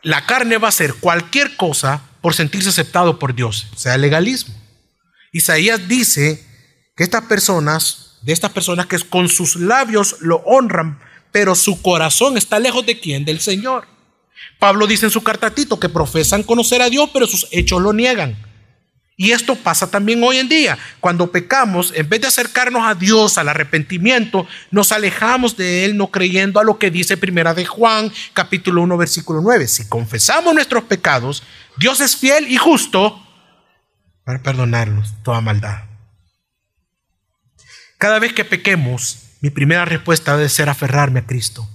la 0.02 0.26
carne 0.26 0.58
va 0.58 0.68
a 0.68 0.70
hacer 0.70 0.94
cualquier 0.94 1.56
cosa 1.56 2.02
por 2.20 2.34
sentirse 2.34 2.68
aceptado 2.68 3.18
por 3.18 3.34
Dios, 3.34 3.66
sea, 3.76 3.96
legalismo. 3.96 4.54
Isaías 5.32 5.88
dice 5.88 6.46
que 6.96 7.04
estas 7.04 7.24
personas, 7.24 8.18
de 8.22 8.34
estas 8.34 8.50
personas 8.50 8.86
que 8.86 8.98
con 8.98 9.30
sus 9.30 9.56
labios 9.56 10.16
lo 10.20 10.36
honran, 10.44 11.00
pero 11.32 11.54
su 11.54 11.80
corazón 11.82 12.36
está 12.36 12.58
lejos 12.58 12.84
de 12.86 12.98
quién? 12.98 13.24
Del 13.24 13.40
Señor. 13.40 13.86
Pablo 14.58 14.86
dice 14.86 15.06
en 15.06 15.12
su 15.12 15.22
carta 15.22 15.50
Tito 15.50 15.80
que 15.80 15.88
profesan 15.88 16.42
conocer 16.42 16.82
a 16.82 16.90
Dios, 16.90 17.10
pero 17.12 17.26
sus 17.26 17.46
hechos 17.50 17.80
lo 17.80 17.92
niegan. 17.92 18.36
Y 19.16 19.32
esto 19.32 19.54
pasa 19.54 19.90
también 19.90 20.24
hoy 20.24 20.38
en 20.38 20.48
día. 20.48 20.78
Cuando 20.98 21.30
pecamos, 21.30 21.92
en 21.94 22.08
vez 22.08 22.22
de 22.22 22.28
acercarnos 22.28 22.86
a 22.86 22.94
Dios, 22.94 23.36
al 23.36 23.50
arrepentimiento, 23.50 24.46
nos 24.70 24.92
alejamos 24.92 25.58
de 25.58 25.84
Él 25.84 25.98
no 25.98 26.10
creyendo 26.10 26.58
a 26.58 26.64
lo 26.64 26.78
que 26.78 26.90
dice 26.90 27.18
Primera 27.18 27.52
de 27.52 27.66
Juan, 27.66 28.10
capítulo 28.32 28.80
1, 28.80 28.96
versículo 28.96 29.42
9. 29.42 29.68
Si 29.68 29.86
confesamos 29.88 30.54
nuestros 30.54 30.84
pecados, 30.84 31.42
Dios 31.76 32.00
es 32.00 32.16
fiel 32.16 32.50
y 32.50 32.56
justo 32.56 33.22
para 34.24 34.42
perdonarnos 34.42 35.12
toda 35.22 35.42
maldad. 35.42 35.84
Cada 37.98 38.18
vez 38.20 38.32
que 38.32 38.46
pequemos, 38.46 39.18
mi 39.41 39.51
primera 39.51 39.84
respuesta 39.84 40.36
debe 40.36 40.49
ser 40.49 40.68
aferrarme 40.68 41.20
a 41.20 41.26
Cristo. 41.26 41.68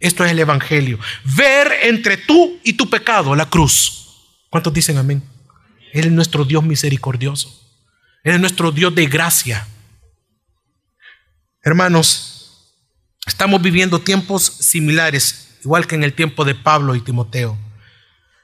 Esto 0.00 0.24
es 0.24 0.32
el 0.32 0.38
Evangelio. 0.38 0.98
Ver 1.24 1.72
entre 1.82 2.16
tú 2.16 2.58
y 2.64 2.72
tu 2.72 2.88
pecado 2.88 3.34
la 3.34 3.48
cruz. 3.48 4.00
¿Cuántos 4.48 4.72
dicen 4.72 4.98
amén? 4.98 5.22
Él 5.92 6.06
es 6.06 6.12
nuestro 6.12 6.44
Dios 6.44 6.64
misericordioso. 6.64 7.56
Él 8.24 8.34
es 8.34 8.40
nuestro 8.40 8.72
Dios 8.72 8.94
de 8.94 9.06
gracia. 9.06 9.66
Hermanos, 11.62 12.74
estamos 13.26 13.60
viviendo 13.60 14.00
tiempos 14.00 14.42
similares, 14.42 15.58
igual 15.62 15.86
que 15.86 15.94
en 15.94 16.04
el 16.04 16.14
tiempo 16.14 16.44
de 16.44 16.54
Pablo 16.54 16.94
y 16.94 17.00
Timoteo. 17.00 17.58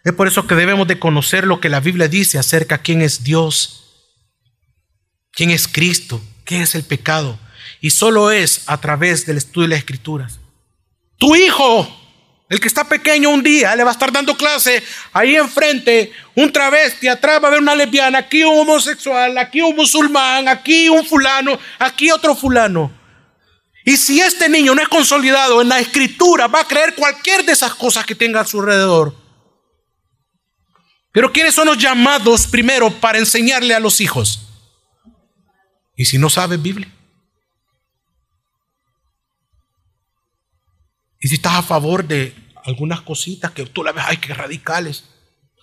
Es 0.05 0.13
por 0.13 0.29
eso 0.29 0.47
que 0.47 0.55
debemos 0.55 0.87
de 0.87 0.99
conocer 0.99 1.47
lo 1.47 1.61
que 1.61 1.69
la 1.69 1.81
Biblia 1.81 2.09
dice 2.09 2.39
acerca 2.39 2.77
de 2.77 2.83
quién 2.83 3.03
es 3.03 3.25
Dios, 3.25 4.13
quién 5.33 5.51
es 5.51 5.67
Cristo, 5.67 6.23
qué 6.45 6.63
es 6.63 6.75
el 6.75 6.85
pecado. 6.85 7.39
Y 7.81 7.91
solo 7.91 8.31
es 8.31 8.62
a 8.66 8.81
través 8.81 9.27
del 9.27 9.37
estudio 9.37 9.68
de 9.68 9.74
las 9.74 9.79
Escrituras. 9.79 10.39
Tu 11.18 11.35
hijo 11.37 11.89
el 12.49 12.61
que 12.61 12.68
está 12.68 12.85
pequeño 12.85 13.31
un 13.31 13.43
día 13.43 13.74
le 13.74 13.83
va 13.83 13.91
a 13.91 13.93
estar 13.93 14.12
dando 14.12 14.37
clase 14.37 14.83
ahí 15.12 15.35
enfrente, 15.35 16.12
un 16.37 16.53
travesti, 16.53 17.09
atrás 17.09 17.41
va 17.43 17.47
a 17.47 17.49
haber 17.49 17.61
una 17.61 17.74
lesbiana, 17.74 18.18
aquí 18.18 18.45
un 18.45 18.61
homosexual, 18.61 19.37
aquí 19.37 19.61
un 19.61 19.74
musulmán, 19.74 20.47
aquí 20.47 20.89
un 20.89 21.05
fulano, 21.05 21.59
aquí 21.79 22.11
otro 22.11 22.37
fulano. 22.37 22.93
Y 23.85 23.97
si 23.97 24.20
este 24.20 24.49
niño 24.49 24.74
no 24.74 24.83
es 24.83 24.89
consolidado 24.89 25.61
en 25.61 25.68
la 25.68 25.81
escritura, 25.81 26.47
va 26.47 26.61
a 26.61 26.68
creer 26.68 26.95
cualquier 26.95 27.45
de 27.45 27.53
esas 27.53 27.74
cosas 27.74 28.07
que 28.07 28.14
tenga 28.14 28.41
a 28.41 28.45
su 28.45 28.61
alrededor. 28.61 29.14
Pero 31.12 31.33
¿quiénes 31.33 31.55
son 31.55 31.66
los 31.66 31.79
llamados 31.79 32.47
primero 32.47 32.91
para 32.91 33.18
enseñarle 33.18 33.74
a 33.74 33.81
los 33.81 34.01
hijos? 34.01 34.49
Y 35.97 36.05
si 36.05 36.18
no 36.18 36.31
sabes 36.31 36.61
Biblia. 36.62 36.93
Y 41.21 41.29
si 41.29 41.37
estás 41.37 41.55
a 41.55 41.62
favor 41.62 42.07
de 42.07 42.35
algunas 42.64 43.01
cositas 43.01 43.53
que 43.53 43.64
tú 43.67 43.83
la 43.83 43.93
ves, 43.93 44.05
ay, 44.07 44.19
qué 44.19 44.35
radicales. 44.35 45.05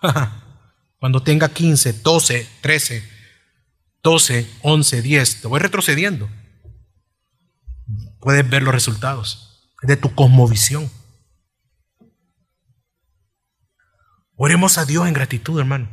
Cuando 1.00 1.22
tenga 1.22 1.50
15, 1.50 1.94
12, 1.94 2.48
13, 2.62 3.10
12, 4.02 4.50
11, 4.62 5.02
10, 5.02 5.42
te 5.42 5.48
voy 5.48 5.60
retrocediendo. 5.60 6.30
Puedes 8.20 8.50
ver 8.50 8.64
los 8.64 8.74
resultados 8.74 9.70
de 9.82 9.98
tu 9.98 10.16
cosmovisión. 10.16 10.90
Oremos 14.36 14.78
a 14.78 14.86
Dios 14.86 15.08
en 15.08 15.14
gratitud, 15.14 15.60
hermano. 15.60 15.90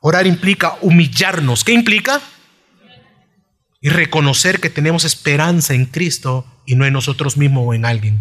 Orar 0.00 0.26
implica 0.26 0.76
humillarnos. 0.82 1.64
¿Qué 1.64 1.72
implica? 1.72 2.20
Y 3.80 3.88
reconocer 3.88 4.60
que 4.60 4.70
tenemos 4.70 5.04
esperanza 5.04 5.72
en 5.74 5.86
Cristo 5.86 6.46
y 6.66 6.74
no 6.74 6.84
en 6.84 6.92
nosotros 6.92 7.36
mismos 7.36 7.64
o 7.66 7.74
en 7.74 7.86
alguien. 7.86 8.20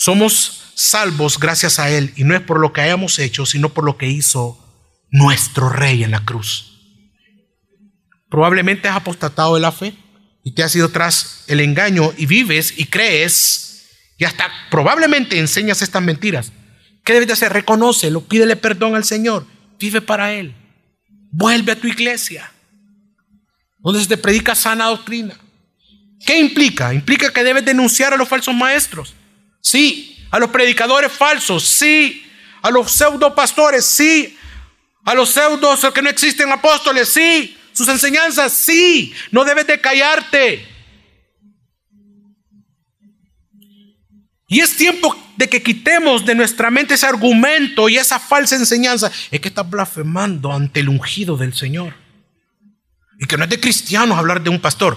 Somos 0.00 0.70
salvos 0.76 1.40
gracias 1.40 1.80
a 1.80 1.90
Él 1.90 2.12
y 2.14 2.22
no 2.22 2.36
es 2.36 2.40
por 2.40 2.60
lo 2.60 2.72
que 2.72 2.80
hayamos 2.80 3.18
hecho, 3.18 3.44
sino 3.44 3.70
por 3.70 3.84
lo 3.84 3.98
que 3.98 4.06
hizo 4.06 4.56
nuestro 5.10 5.70
Rey 5.70 6.04
en 6.04 6.12
la 6.12 6.24
cruz. 6.24 6.78
Probablemente 8.30 8.86
has 8.86 8.94
apostatado 8.94 9.56
de 9.56 9.60
la 9.60 9.72
fe 9.72 9.94
y 10.44 10.52
te 10.54 10.62
has 10.62 10.74
ido 10.76 10.88
tras 10.90 11.42
el 11.48 11.58
engaño 11.58 12.12
y 12.16 12.26
vives 12.26 12.74
y 12.76 12.84
crees 12.84 13.88
y 14.18 14.24
hasta 14.24 14.48
probablemente 14.70 15.36
enseñas 15.40 15.82
estas 15.82 16.02
mentiras. 16.02 16.52
¿Qué 17.04 17.14
debes 17.14 17.26
de 17.26 17.32
hacer? 17.32 17.52
Reconócelo, 17.52 18.20
pídele 18.20 18.54
perdón 18.54 18.94
al 18.94 19.02
Señor, 19.02 19.46
vive 19.80 20.00
para 20.00 20.32
Él. 20.32 20.54
Vuelve 21.32 21.72
a 21.72 21.76
tu 21.76 21.88
iglesia, 21.88 22.52
donde 23.80 24.00
se 24.00 24.06
te 24.06 24.16
predica 24.16 24.54
sana 24.54 24.86
doctrina. 24.86 25.36
¿Qué 26.24 26.38
implica? 26.38 26.94
Implica 26.94 27.32
que 27.32 27.42
debes 27.42 27.64
denunciar 27.64 28.14
a 28.14 28.16
los 28.16 28.28
falsos 28.28 28.54
maestros. 28.54 29.14
Sí. 29.60 30.14
A 30.30 30.38
los 30.38 30.50
predicadores 30.50 31.12
falsos, 31.12 31.66
sí. 31.66 32.24
A 32.62 32.70
los 32.70 32.90
pseudo 32.92 33.34
pastores, 33.34 33.84
sí. 33.84 34.36
A 35.04 35.14
los 35.14 35.30
pseudos 35.30 35.86
que 35.94 36.02
no 36.02 36.10
existen 36.10 36.50
apóstoles, 36.52 37.08
sí. 37.08 37.56
Sus 37.72 37.88
enseñanzas, 37.88 38.52
sí. 38.52 39.14
No 39.30 39.44
debes 39.44 39.66
de 39.66 39.80
callarte. 39.80 40.66
Y 44.50 44.60
es 44.60 44.76
tiempo 44.76 45.14
de 45.36 45.48
que 45.48 45.62
quitemos 45.62 46.24
de 46.24 46.34
nuestra 46.34 46.70
mente 46.70 46.94
ese 46.94 47.06
argumento 47.06 47.88
y 47.88 47.96
esa 47.96 48.18
falsa 48.18 48.56
enseñanza. 48.56 49.10
Es 49.30 49.40
que 49.40 49.48
estás 49.48 49.68
blasfemando 49.68 50.52
ante 50.52 50.80
el 50.80 50.88
ungido 50.88 51.36
del 51.36 51.54
Señor. 51.54 51.94
Y 53.18 53.26
que 53.26 53.36
no 53.36 53.44
es 53.44 53.50
de 53.50 53.60
cristianos 53.60 54.18
hablar 54.18 54.42
de 54.42 54.50
un 54.50 54.60
pastor. 54.60 54.96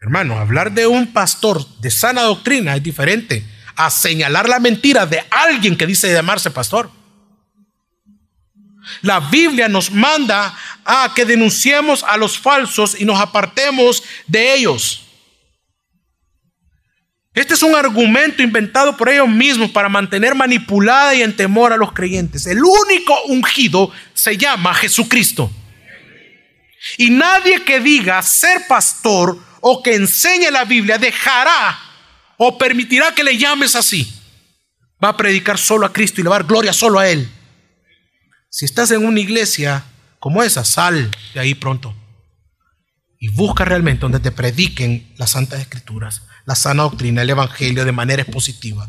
Hermano, 0.00 0.38
hablar 0.38 0.72
de 0.72 0.86
un 0.86 1.12
pastor 1.12 1.66
de 1.78 1.90
sana 1.90 2.22
doctrina 2.22 2.76
es 2.76 2.82
diferente 2.82 3.44
a 3.80 3.90
señalar 3.90 4.46
la 4.46 4.58
mentira 4.58 5.06
de 5.06 5.24
alguien 5.30 5.76
que 5.76 5.86
dice 5.86 6.12
llamarse 6.12 6.50
pastor. 6.50 6.90
La 9.00 9.20
Biblia 9.20 9.68
nos 9.68 9.90
manda 9.90 10.54
a 10.84 11.12
que 11.14 11.24
denunciemos 11.24 12.04
a 12.04 12.18
los 12.18 12.38
falsos 12.38 13.00
y 13.00 13.06
nos 13.06 13.18
apartemos 13.18 14.02
de 14.26 14.54
ellos. 14.54 15.06
Este 17.32 17.54
es 17.54 17.62
un 17.62 17.74
argumento 17.74 18.42
inventado 18.42 18.96
por 18.96 19.08
ellos 19.08 19.28
mismos 19.28 19.70
para 19.70 19.88
mantener 19.88 20.34
manipulada 20.34 21.14
y 21.14 21.22
en 21.22 21.34
temor 21.34 21.72
a 21.72 21.76
los 21.76 21.92
creyentes. 21.92 22.46
El 22.46 22.62
único 22.62 23.18
ungido 23.28 23.90
se 24.12 24.36
llama 24.36 24.74
Jesucristo. 24.74 25.50
Y 26.98 27.10
nadie 27.10 27.62
que 27.64 27.80
diga 27.80 28.20
ser 28.22 28.66
pastor 28.66 29.38
o 29.60 29.82
que 29.82 29.94
enseñe 29.94 30.50
la 30.50 30.64
Biblia 30.64 30.98
dejará 30.98 31.89
o 32.42 32.56
permitirá 32.56 33.14
que 33.14 33.22
le 33.22 33.36
llames 33.36 33.74
así. 33.76 34.10
Va 35.04 35.10
a 35.10 35.16
predicar 35.16 35.58
solo 35.58 35.84
a 35.84 35.92
Cristo 35.92 36.20
y 36.20 36.24
le 36.24 36.30
va 36.30 36.36
a 36.36 36.38
dar 36.38 36.48
gloria 36.48 36.72
solo 36.72 36.98
a 36.98 37.06
Él. 37.06 37.28
Si 38.48 38.64
estás 38.64 38.90
en 38.92 39.04
una 39.04 39.20
iglesia 39.20 39.84
como 40.18 40.42
esa, 40.42 40.64
sal 40.64 41.10
de 41.34 41.40
ahí 41.40 41.54
pronto. 41.54 41.94
Y 43.18 43.28
busca 43.28 43.66
realmente 43.66 44.00
donde 44.00 44.20
te 44.20 44.32
prediquen 44.32 45.12
las 45.18 45.32
santas 45.32 45.60
escrituras, 45.60 46.22
la 46.46 46.54
sana 46.54 46.84
doctrina, 46.84 47.20
el 47.20 47.28
evangelio 47.28 47.84
de 47.84 47.92
manera 47.92 48.22
expositiva. 48.22 48.88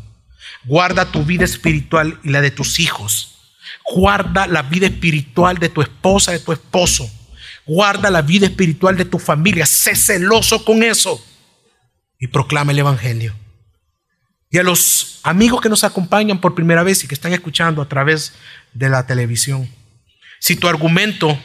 Guarda 0.64 1.12
tu 1.12 1.22
vida 1.22 1.44
espiritual 1.44 2.18
y 2.24 2.30
la 2.30 2.40
de 2.40 2.52
tus 2.52 2.80
hijos. 2.80 3.36
Guarda 3.84 4.46
la 4.46 4.62
vida 4.62 4.86
espiritual 4.86 5.58
de 5.58 5.68
tu 5.68 5.82
esposa, 5.82 6.32
de 6.32 6.38
tu 6.38 6.52
esposo. 6.52 7.10
Guarda 7.66 8.08
la 8.08 8.22
vida 8.22 8.46
espiritual 8.46 8.96
de 8.96 9.04
tu 9.04 9.18
familia. 9.18 9.66
Sé 9.66 9.94
celoso 9.94 10.64
con 10.64 10.82
eso. 10.82 11.22
Y 12.18 12.28
proclama 12.28 12.72
el 12.72 12.78
evangelio. 12.78 13.41
Y 14.52 14.58
a 14.58 14.62
los 14.62 15.18
amigos 15.22 15.62
que 15.62 15.70
nos 15.70 15.82
acompañan 15.82 16.38
por 16.38 16.54
primera 16.54 16.82
vez 16.82 17.02
y 17.02 17.08
que 17.08 17.14
están 17.14 17.32
escuchando 17.32 17.80
a 17.80 17.88
través 17.88 18.34
de 18.74 18.90
la 18.90 19.06
televisión. 19.06 19.66
Si 20.40 20.56
tu 20.56 20.68
argumento 20.68 21.40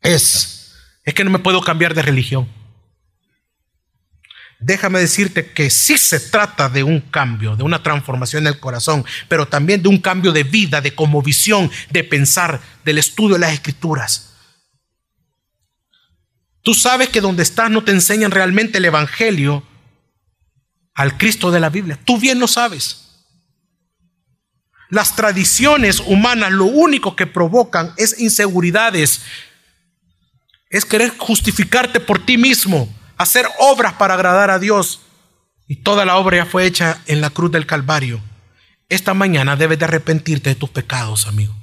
es, 0.00 0.76
es 1.02 1.12
que 1.12 1.24
no 1.24 1.30
me 1.30 1.40
puedo 1.40 1.60
cambiar 1.60 1.94
de 1.94 2.02
religión. 2.02 2.48
Déjame 4.60 5.00
decirte 5.00 5.50
que 5.50 5.70
sí 5.70 5.98
se 5.98 6.20
trata 6.20 6.68
de 6.68 6.84
un 6.84 7.00
cambio, 7.00 7.56
de 7.56 7.64
una 7.64 7.82
transformación 7.82 8.46
en 8.46 8.54
el 8.54 8.60
corazón, 8.60 9.04
pero 9.26 9.48
también 9.48 9.82
de 9.82 9.88
un 9.88 9.98
cambio 9.98 10.30
de 10.30 10.44
vida, 10.44 10.80
de 10.80 10.94
como 10.94 11.20
visión, 11.20 11.68
de 11.90 12.04
pensar, 12.04 12.60
del 12.84 12.98
estudio 12.98 13.34
de 13.34 13.40
las 13.40 13.52
escrituras. 13.52 14.34
Tú 16.62 16.74
sabes 16.74 17.08
que 17.08 17.20
donde 17.20 17.42
estás 17.42 17.72
no 17.72 17.82
te 17.82 17.90
enseñan 17.90 18.30
realmente 18.30 18.78
el 18.78 18.84
Evangelio 18.84 19.64
al 20.98 21.16
Cristo 21.16 21.52
de 21.52 21.60
la 21.60 21.70
Biblia. 21.70 21.96
Tú 22.04 22.18
bien 22.18 22.40
lo 22.40 22.48
sabes. 22.48 23.04
Las 24.90 25.14
tradiciones 25.14 26.00
humanas 26.00 26.50
lo 26.50 26.64
único 26.64 27.14
que 27.14 27.28
provocan 27.28 27.94
es 27.96 28.18
inseguridades, 28.18 29.22
es 30.70 30.84
querer 30.84 31.16
justificarte 31.16 32.00
por 32.00 32.26
ti 32.26 32.36
mismo, 32.36 32.92
hacer 33.16 33.46
obras 33.60 33.92
para 33.92 34.14
agradar 34.14 34.50
a 34.50 34.58
Dios. 34.58 35.02
Y 35.68 35.76
toda 35.76 36.04
la 36.04 36.16
obra 36.16 36.38
ya 36.38 36.46
fue 36.46 36.66
hecha 36.66 37.00
en 37.06 37.20
la 37.20 37.30
cruz 37.30 37.52
del 37.52 37.66
Calvario. 37.66 38.20
Esta 38.88 39.14
mañana 39.14 39.54
debes 39.54 39.78
de 39.78 39.84
arrepentirte 39.84 40.50
de 40.50 40.56
tus 40.56 40.70
pecados, 40.70 41.28
amigo. 41.28 41.54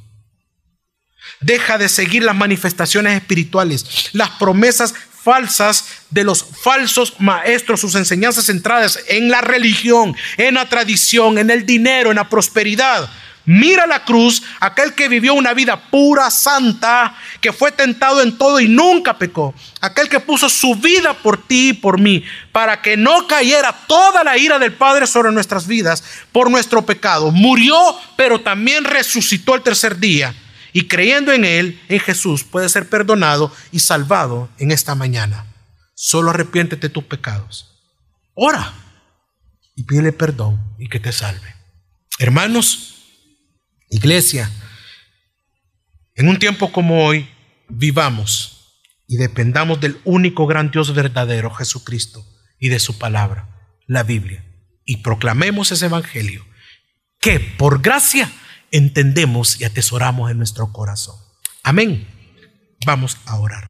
Deja 1.41 1.77
de 1.77 1.89
seguir 1.89 2.23
las 2.23 2.35
manifestaciones 2.35 3.17
espirituales, 3.17 4.11
las 4.13 4.29
promesas 4.29 4.95
falsas 5.25 5.85
de 6.11 6.23
los 6.23 6.43
falsos 6.43 7.15
maestros, 7.17 7.81
sus 7.81 7.95
enseñanzas 7.95 8.45
centradas 8.45 8.99
en 9.07 9.31
la 9.31 9.41
religión, 9.41 10.15
en 10.37 10.53
la 10.53 10.69
tradición, 10.69 11.39
en 11.39 11.49
el 11.49 11.65
dinero, 11.65 12.11
en 12.11 12.17
la 12.17 12.29
prosperidad. 12.29 13.09
Mira 13.47 13.87
la 13.87 14.05
cruz, 14.05 14.43
aquel 14.59 14.93
que 14.93 15.07
vivió 15.07 15.33
una 15.33 15.53
vida 15.53 15.89
pura, 15.89 16.29
santa, 16.29 17.15
que 17.41 17.51
fue 17.51 17.71
tentado 17.71 18.21
en 18.21 18.37
todo 18.37 18.59
y 18.59 18.67
nunca 18.67 19.17
pecó. 19.17 19.55
Aquel 19.81 20.09
que 20.09 20.19
puso 20.19 20.47
su 20.47 20.75
vida 20.75 21.13
por 21.13 21.45
ti 21.47 21.69
y 21.69 21.73
por 21.73 21.99
mí, 21.99 22.23
para 22.51 22.81
que 22.81 22.95
no 22.95 23.25
cayera 23.25 23.75
toda 23.87 24.23
la 24.23 24.37
ira 24.37 24.59
del 24.59 24.73
Padre 24.73 25.07
sobre 25.07 25.31
nuestras 25.31 25.65
vidas 25.65 26.03
por 26.31 26.51
nuestro 26.51 26.85
pecado. 26.85 27.31
Murió, 27.31 27.77
pero 28.15 28.41
también 28.41 28.83
resucitó 28.83 29.55
el 29.55 29.63
tercer 29.63 29.97
día. 29.97 30.35
Y 30.75 30.89
creyendo 30.89 31.31
en 31.31 31.45
Él, 31.45 31.79
en 31.87 32.01
Jesús, 32.01 32.43
puede 32.43 32.67
ser 32.67 32.89
perdonado 32.89 33.49
y 33.71 33.79
salvado 33.79 34.49
en 34.57 34.73
esta 34.73 34.93
mañana. 34.93 35.45
Solo 35.93 36.31
arrepiéntete 36.31 36.89
de 36.89 36.93
tus 36.93 37.05
pecados. 37.05 37.79
Ora 38.33 38.73
y 39.73 39.83
pídele 39.83 40.11
perdón 40.11 40.75
y 40.77 40.89
que 40.89 40.99
te 40.99 41.13
salve. 41.13 41.55
Hermanos, 42.19 43.05
Iglesia, 43.89 44.51
en 46.13 46.27
un 46.27 46.39
tiempo 46.39 46.73
como 46.73 47.05
hoy, 47.05 47.29
vivamos 47.69 48.75
y 49.07 49.15
dependamos 49.15 49.79
del 49.79 50.01
único 50.03 50.45
gran 50.45 50.71
Dios 50.71 50.93
verdadero, 50.93 51.51
Jesucristo, 51.51 52.27
y 52.59 52.67
de 52.67 52.81
su 52.81 52.97
palabra, 52.97 53.47
la 53.87 54.03
Biblia, 54.03 54.43
y 54.83 54.97
proclamemos 54.97 55.71
ese 55.71 55.85
Evangelio 55.85 56.45
que 57.21 57.39
por 57.39 57.81
gracia 57.81 58.29
entendemos 58.75 59.59
y 59.59 59.63
atesoramos 59.63 60.31
en 60.31 60.37
nuestro 60.37 60.71
corazón. 60.73 61.15
Amén. 61.63 62.07
Vamos 62.85 63.17
a 63.25 63.39
orar. 63.39 63.63